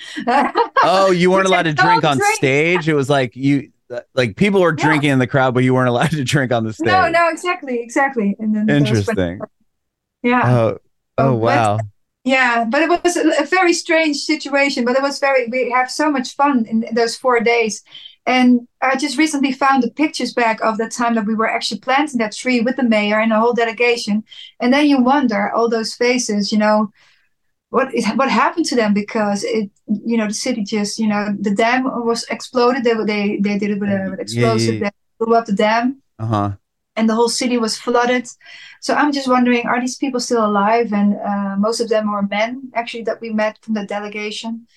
[0.83, 2.35] oh, you weren't allowed to drink on drink.
[2.35, 2.87] stage.
[2.87, 3.71] It was like you
[4.13, 5.13] like people were drinking yeah.
[5.13, 6.87] in the crowd, but you weren't allowed to drink on the stage.
[6.87, 8.35] No, no, exactly, exactly.
[8.39, 9.39] And then interesting.
[10.23, 10.41] yeah.
[10.45, 10.77] Oh,
[11.17, 11.77] oh wow.
[11.77, 11.85] But,
[12.25, 14.85] yeah, but it was a, a, very strange situation.
[14.85, 15.47] But it was very.
[15.47, 17.83] We have so much fun in those four days.
[18.25, 21.79] And I just recently found the pictures back of the time that we were actually
[21.79, 24.23] planting that tree with the mayor and the whole delegation.
[24.59, 26.91] And then you wonder all those faces, you know,
[27.69, 31.35] what is, what happened to them because it you know the city just you know
[31.39, 32.83] the dam was exploded.
[32.83, 34.89] They they they did it with, a, with explosive yeah, yeah.
[35.19, 36.01] they blew up the dam.
[36.17, 36.51] Uh-huh.
[36.95, 38.27] And the whole city was flooded.
[38.81, 40.91] So i'm just wondering are these people still alive?
[40.91, 44.67] And uh, most of them were men actually that we met from the delegation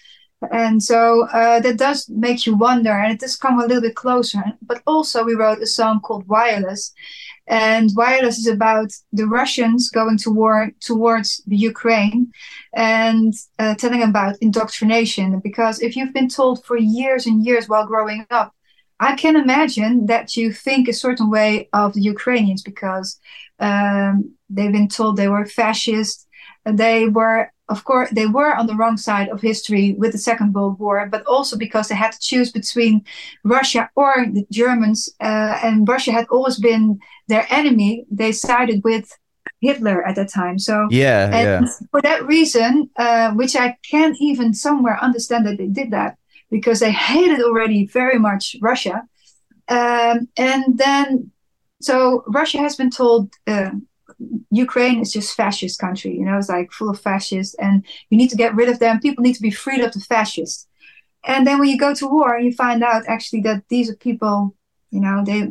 [0.51, 3.95] and so uh, that does make you wonder and it does come a little bit
[3.95, 6.93] closer but also we wrote a song called wireless
[7.47, 12.33] and wireless is about the Russians going to war towards the Ukraine
[12.73, 15.41] and uh, telling about indoctrination.
[15.41, 18.55] Because if you've been told for years and years while growing up,
[19.01, 23.19] I can imagine that you think a certain way of the Ukrainians because
[23.59, 26.29] um, they've been told they were fascist.
[26.65, 30.53] They were of course, they were on the wrong side of history with the Second
[30.55, 33.05] World War, but also because they had to choose between
[33.45, 38.05] Russia or the Germans, uh, and Russia had always been their enemy.
[38.11, 39.07] They sided with
[39.63, 40.59] Hitler at that time.
[40.59, 41.87] So yeah, and yeah.
[41.91, 46.19] for that reason, uh, which I can even somewhere understand that they did that
[46.51, 48.97] because they hated already very much Russia,
[49.69, 51.31] um, and then
[51.81, 53.33] so Russia has been told.
[53.47, 53.71] Uh,
[54.51, 58.31] Ukraine is just fascist country, you know, it's like full of fascists, and you need
[58.31, 59.01] to get rid of them.
[59.01, 60.67] People need to be freed of the fascists.
[61.25, 64.57] And then when you go to war, you find out actually that these are people,
[64.91, 65.49] you know, they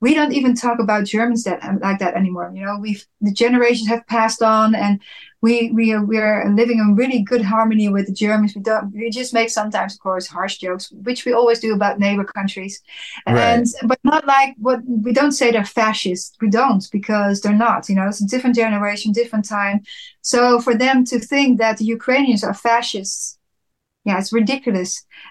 [0.00, 2.52] we don't even talk about Germans that like that anymore.
[2.54, 5.00] You know, we've the generations have passed on, and
[5.46, 8.52] we we are we are living in really good harmony with the Germans.
[8.56, 12.00] We don't we just make sometimes, of course, harsh jokes, which we always do about
[12.00, 12.74] neighbor countries,
[13.26, 13.38] right.
[13.38, 16.36] and but not like what we don't say they're fascist.
[16.42, 17.88] We don't because they're not.
[17.88, 19.78] You know, it's a different generation, different time.
[20.32, 23.38] So for them to think that the Ukrainians are fascists
[24.08, 24.90] yeah it's ridiculous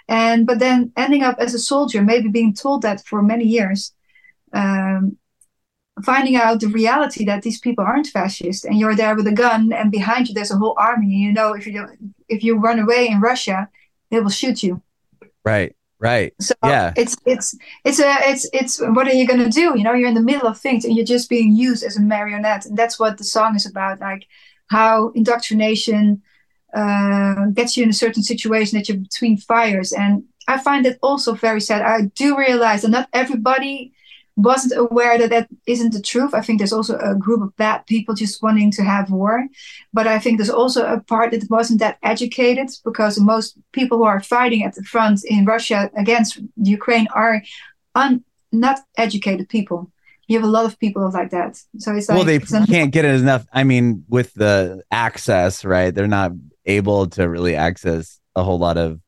[0.10, 3.80] and but then ending up as a soldier maybe being told that for many years
[4.62, 5.18] um,
[6.04, 9.72] finding out the reality that these people aren't fascist and you're there with a gun
[9.72, 12.58] and behind you there's a whole army and you know if you don't if you
[12.58, 13.70] run away in russia
[14.12, 14.82] they will shoot you.
[15.44, 16.34] Right right.
[16.40, 16.94] So yeah.
[16.96, 19.78] it's it's it's a it's it's what are you going to do?
[19.78, 22.02] You know you're in the middle of things and you're just being used as a
[22.02, 22.66] marionette.
[22.66, 24.28] And that's what the song is about like
[24.68, 26.22] how indoctrination
[26.74, 29.92] uh, gets you in a certain situation that you're between fires.
[29.94, 31.82] And i find it also very sad.
[31.82, 33.94] I do realize that not everybody
[34.36, 36.34] wasn't aware that that isn't the truth.
[36.34, 39.46] I think there's also a group of bad people just wanting to have war.
[39.94, 44.04] But I think there's also a part that wasn't that educated because most people who
[44.04, 47.42] are fighting at the front in Russia against Ukraine are
[47.96, 49.92] un- not educated people.
[50.28, 51.56] You have a lot of people like that.
[51.78, 53.46] So it's like, well, they can't get it enough.
[53.54, 55.94] I mean, with the access, right?
[55.94, 56.32] They're not
[56.66, 59.00] able to really access a whole lot of,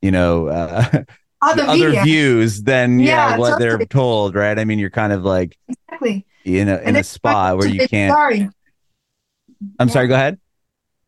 [0.00, 1.02] you know, uh,
[1.42, 4.58] other, other views than yeah, what they're told, right?
[4.58, 6.26] I mean, you're kind of like Exactly.
[6.44, 8.18] you know in And a spot where you can't.
[8.18, 8.48] Sorry.
[9.78, 9.92] I'm Yeah.
[9.92, 10.08] sorry.
[10.08, 10.38] Go ahead.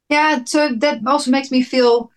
[0.09, 2.11] yeah so that also makes me feel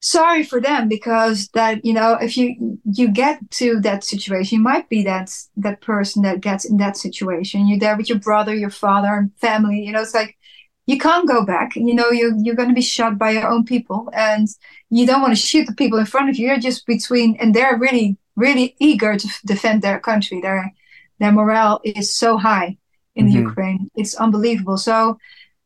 [0.00, 4.64] sorry for them because that you know if you you get to that situation you
[4.64, 8.54] might be that that person that gets in that situation you're there with your brother
[8.54, 10.36] your father and family you know it's like
[10.86, 13.64] you can't go back you know you you're going to be shot by your own
[13.64, 14.48] people and
[14.96, 17.54] you don't want to shoot the people in front of you you're just between and
[17.54, 20.72] they're really really eager to f- defend their country their
[21.20, 22.76] their morale is so high
[23.16, 23.34] in Mhm.
[23.44, 25.18] ukraine it's unbelievable so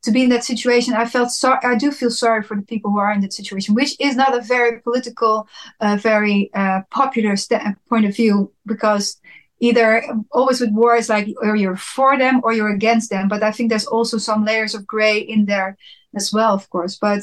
[0.02, 1.58] to be in that situation, I felt sorry.
[1.64, 4.36] I do feel sorry for the people who are in that situation, which is not
[4.36, 5.48] a very political,
[5.80, 9.20] uh, very uh, popular sta- point of view because
[9.60, 13.26] either always with war like or you're for them or you're against them.
[13.28, 15.76] But I think there's also some layers of gray in there
[16.14, 16.96] as well, of course.
[16.96, 17.22] But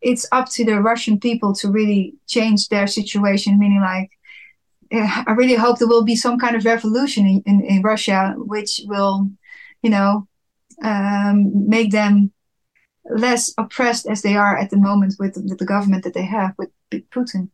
[0.00, 4.10] it's up to the Russian people to really change their situation, meaning like.
[4.90, 8.34] eh, I really hope there will be some kind of revolution in, in, in Russia,
[8.36, 9.30] which will,
[9.82, 10.28] you know,
[10.82, 12.32] um, make them
[13.04, 16.54] less oppressed as they are at the moment with, with the government that they have
[16.58, 16.70] with
[17.10, 17.50] Putin.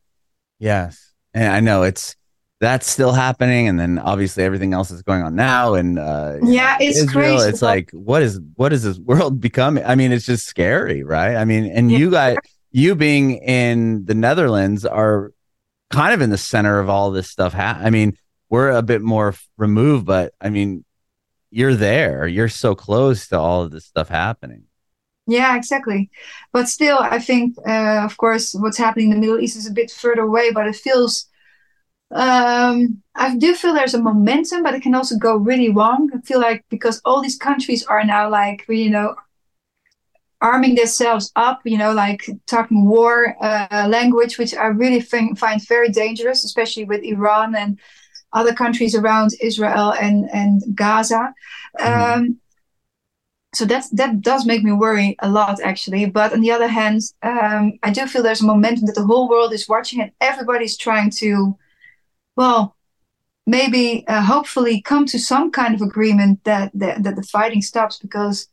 [0.59, 2.17] Yes, and I know it's
[2.63, 6.77] that's still happening, and then obviously everything else is going on now, and uh, Yeah,
[6.81, 7.51] it's Israel, crazy.
[7.51, 9.85] It's like what is what is this world becoming?
[9.85, 11.35] I mean, it's just scary, right?
[11.37, 11.99] I mean, and Yeah.
[11.99, 12.37] you guys,
[12.71, 15.33] you being in the Netherlands, are
[15.91, 17.53] kind of in the center of all this stuff.
[17.53, 18.17] Ha- I mean,
[18.49, 20.85] we're a bit more removed, but I mean,
[21.51, 22.29] you're there.
[22.29, 24.65] You're so close to all of this stuff happening.
[25.27, 26.11] Yeah, exactly.
[26.53, 29.73] But still, I think, uh, of course, what's happening in the Middle East is a
[29.73, 31.27] bit further away, but it feels.
[32.13, 36.11] Um, I do feel there's a momentum, but it can also go really wrong.
[36.15, 39.17] I feel like because all these countries are now like, you know,
[40.41, 45.67] arming themselves up, you know, like talking war uh, language, which I really think, find
[45.69, 47.79] very dangerous, especially with Iran and
[48.33, 51.35] other countries around Israel and and Gaza.
[51.81, 52.17] Mhm.
[52.17, 52.41] Um,
[53.55, 56.07] so that that does make me worry a lot, actually.
[56.07, 59.29] But on the other hand, um, I do feel there's a momentum that the whole
[59.29, 61.57] world is watching and everybody's trying to,
[62.37, 62.77] well,
[63.47, 67.99] maybe uh, hopefully come to some kind of agreement that that, that the fighting stops
[67.99, 68.49] because.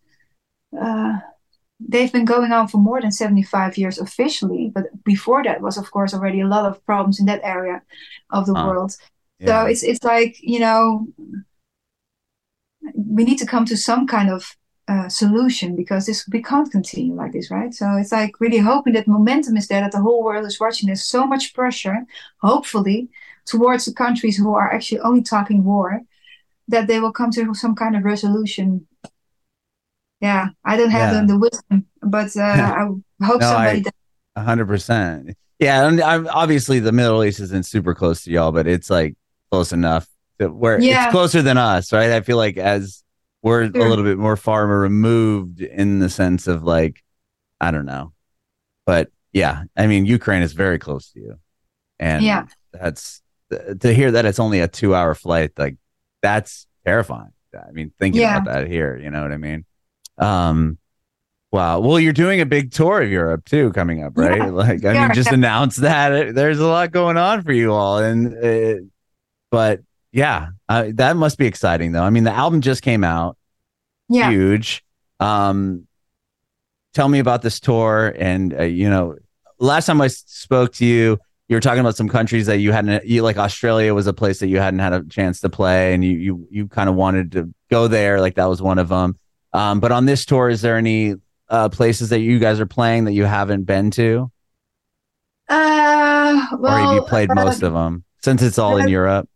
[0.79, 1.17] Uh,
[1.79, 5.91] they've been going on for more than 75 years officially but before that was of
[5.91, 7.81] course already a lot of problems in that area
[8.31, 8.65] of the Huh.
[8.67, 8.97] world
[9.39, 9.63] Yeah.
[9.63, 11.07] so it's it's like you know
[12.95, 14.55] we need to come to some kind of
[14.87, 18.93] uh, solution because this we can't continue like this right so it's like really hoping
[18.93, 21.97] that momentum is there that the whole world is watching there's so much pressure
[22.41, 23.07] hopefully
[23.49, 26.01] towards the countries who are actually only talking war
[26.67, 28.87] that they will come to some kind of resolution
[30.21, 31.21] yeah i don't have Yeah.
[31.21, 32.41] the, the wisdom but uh,
[33.21, 33.93] i hope No, somebody does.
[34.35, 35.35] A hundred percent.
[35.59, 39.15] Yeah, and I'm obviously the Middle East isn't super close to y'all, but it's like
[39.51, 41.03] close enough that where Yeah.
[41.03, 42.11] it's closer than us, right?
[42.11, 43.03] I feel like as
[43.41, 47.03] we're a little bit more far removed in the sense of like,
[47.59, 48.13] I don't know,
[48.85, 51.39] but yeah, I mean Ukraine is very close to you,
[51.99, 52.45] and Yeah.
[52.71, 53.21] that's
[53.51, 55.77] to hear that it's only a two hour flight, like
[56.21, 57.33] that's terrifying.
[57.55, 58.37] I mean, thinking Yeah.
[58.37, 59.65] about that here, you know what I mean?
[60.17, 60.77] Um,
[61.51, 61.79] Wow.
[61.79, 64.37] Well, you're doing a big tour of Europe too coming up, right?
[64.39, 67.73] Yeah, like, I we mean, just announce that there's a lot going on for you
[67.73, 68.83] all, and uh,
[69.49, 69.81] but
[70.11, 72.03] yeah, uh, that must be exciting though.
[72.03, 73.35] I mean, the album just came out,
[74.09, 74.83] yeah huge.
[75.19, 75.87] Um,
[76.93, 79.15] tell me about this tour, and uh, you know,
[79.57, 81.17] last time I spoke to you,
[81.49, 84.39] you were talking about some countries that you hadn't, you like Australia was a place
[84.39, 87.31] that you hadn't had a chance to play, and you you you kind of wanted
[87.33, 89.17] to go there, like that was one of them.
[89.51, 91.15] Um, but on this tour, is there any
[91.49, 94.31] uh, places that you guys are playing that you haven't been to,
[95.49, 98.89] uh, well, or have you played uh, most of them since it's all in uh,
[98.89, 99.27] Europe?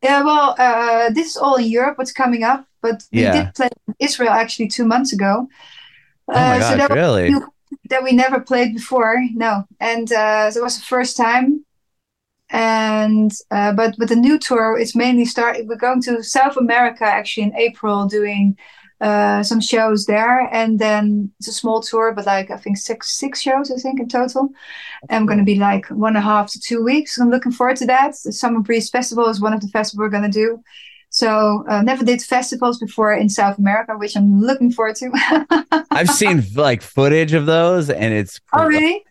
[0.00, 1.98] Yeah, well, uh, this is all in Europe.
[1.98, 2.64] What's coming up?
[2.80, 5.48] But we did play in Israel actually two months ago.
[6.28, 7.34] Oh my Uh, gosh, so that, really?
[7.90, 9.22] That we never played before.
[9.34, 11.64] No, and uh, so it was the first time.
[12.50, 15.58] and uh, but with the new tour, it's mainly start.
[15.66, 18.56] We're going to South America actually in April, doing
[19.00, 23.10] uh, some shows there, and then it's a small tour, but like I think six
[23.18, 24.48] six shows I think in total.
[25.10, 27.18] I'm going to be like one and a half to two weeks.
[27.18, 28.14] I'm looking forward to that.
[28.24, 30.62] The Summer Breeze Festival is one of the festivals we're going to do.
[31.18, 35.10] So uh, never did festivals before in South America, which I'm looking forward to.
[35.90, 39.04] I've seen like footage of those, and it's oh really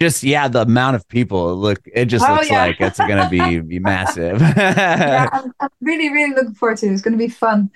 [0.00, 2.64] just yeah, the amount of people look it just oh, looks yeah.
[2.64, 4.40] like it's gonna be be massive.
[4.40, 6.92] yeah, I'm, I'm, really really looking forward to it.
[6.92, 7.70] It's gonna be fun.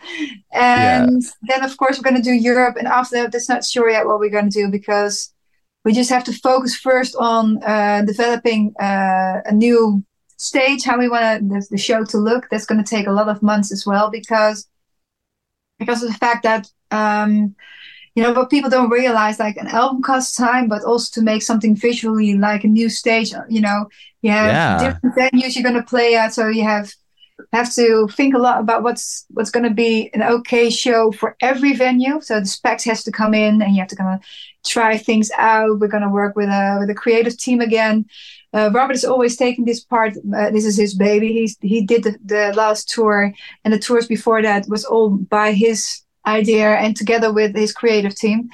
[0.52, 1.28] And yeah.
[1.42, 4.18] then of course we're gonna do Europe, and after that, that's not sure yet what
[4.18, 5.32] we're gonna do because
[5.84, 10.02] we just have to focus first on uh, developing uh, a new
[10.38, 12.48] stage, how we want the, the show to look.
[12.50, 14.66] That's going to take a lot of months as well because
[15.78, 17.54] because of the fact that um,
[18.14, 21.40] you know what people don't realize like an album costs time but also to make
[21.40, 23.86] something visually like a new stage you know
[24.22, 24.90] you have yeah.
[24.90, 26.92] different venues you're going to play at so you have
[27.52, 31.36] have to think a lot about what's what's going to be an okay show for
[31.40, 34.26] every venue so the specs has to come in and you have to kind of
[34.66, 38.04] try things out we're going to work with a with a creative team again
[38.54, 40.14] uh, Robert is always taking this part.
[40.16, 41.32] Uh, this is his baby.
[41.32, 43.32] He's he did the, the, last tour,
[43.64, 48.14] and the tours before that was all by his idea and together with his creative
[48.14, 48.50] team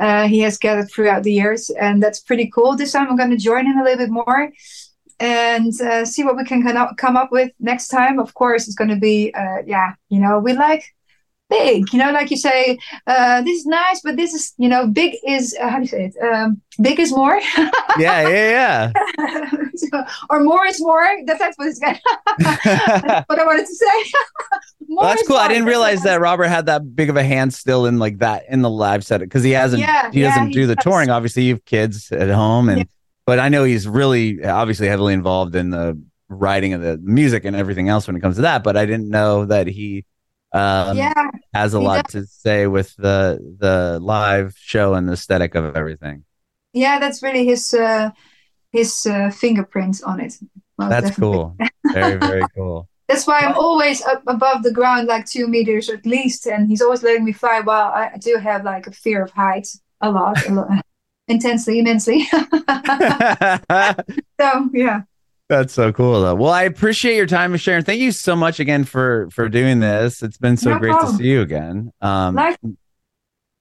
[0.00, 3.30] uh, he has gathered throughout the years and that's pretty cool this time i'm going
[3.30, 4.50] to join him a little bit more
[5.20, 6.62] and uh, see what we can
[6.96, 10.38] come up with next time of course it's going to be uh, yeah you know
[10.38, 10.84] we like
[11.48, 14.86] big you know like you say uh, this is nice but this is you know
[14.86, 16.22] big is uh, how do you say it?
[16.22, 17.40] Um, big is more.
[17.98, 23.66] Yeah yeah yeah so, or more is more that's, that's what it's what i wanted
[23.66, 24.12] to say.
[24.90, 25.36] Well, that's cool.
[25.36, 28.44] I didn't realize that robert had that big of a hand still in like that
[28.48, 30.84] in the live set because he hasn't yeah, he doesn't yeah, do the does.
[30.84, 31.10] touring.
[31.10, 32.84] Obviously you have kids at home and yeah.
[33.26, 37.56] but i know he's really obviously heavily involved in the writing of the music and
[37.56, 40.04] everything else when it comes to that but i didn't know that he
[40.52, 42.12] um, yeah, has a lot does.
[42.12, 46.24] to say with the the live show and the aesthetic of everything.
[46.72, 48.10] Yeah, that's really his uh,
[48.72, 50.34] his uh, fingerprints on it.
[50.78, 51.36] Well, that's definitely.
[51.36, 51.56] cool.
[51.92, 52.88] Very very cool.
[53.08, 56.82] That's why I'm always up above the ground, like two meters at least, and he's
[56.82, 57.60] always letting me fly.
[57.60, 60.84] While I do have like a fear of heights a lot, a lot
[61.28, 62.24] intensely, immensely.
[62.24, 62.42] so
[64.74, 65.04] yeah.
[65.48, 66.34] That's so cool though.
[66.34, 67.84] Well, I appreciate your time, Sharon.
[67.84, 70.22] Thank you so much again for for doing this.
[70.22, 71.16] It's been so no great problem.
[71.16, 71.90] to see you again.
[72.02, 72.38] Um,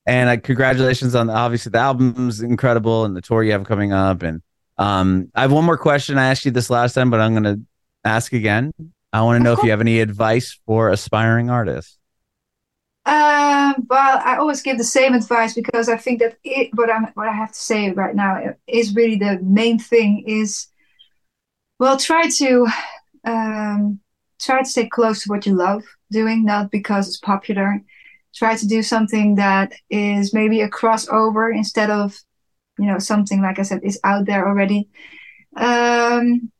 [0.06, 4.24] and uh, congratulations on obviously the album's incredible and the tour you have coming up.
[4.24, 4.42] And
[4.78, 6.18] um, I have one more question.
[6.18, 7.62] I asked you this last time, but I'm going to
[8.04, 8.72] ask again.
[9.12, 11.98] I want to know if you have any advice for aspiring artists.
[13.06, 17.08] Um, well, I always give the same advice because I think that it, what I'm,
[17.14, 20.68] what I have to say right now is really the main thing is
[21.80, 22.67] well, try to
[23.25, 23.99] um,
[24.39, 27.82] try to stay close to what you love doing, not because it's popular.
[28.36, 32.17] Try to do something that is maybe a crossover instead of,
[32.78, 34.89] you know, something like I said is out there already.
[35.55, 36.51] Um,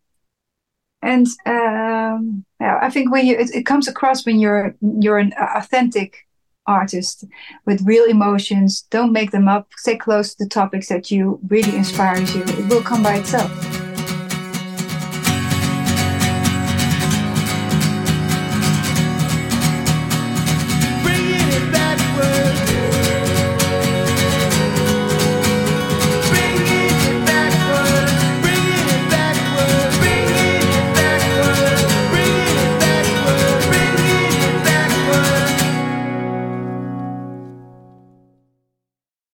[1.01, 6.28] and um, I think when you it, it comes across when you're you're an authentic
[6.65, 7.24] artist
[7.65, 8.82] with real emotions.
[8.89, 9.70] Don't make them up.
[9.78, 12.43] Stay close to the topics that you really inspires you.
[12.43, 13.87] It will come by itself.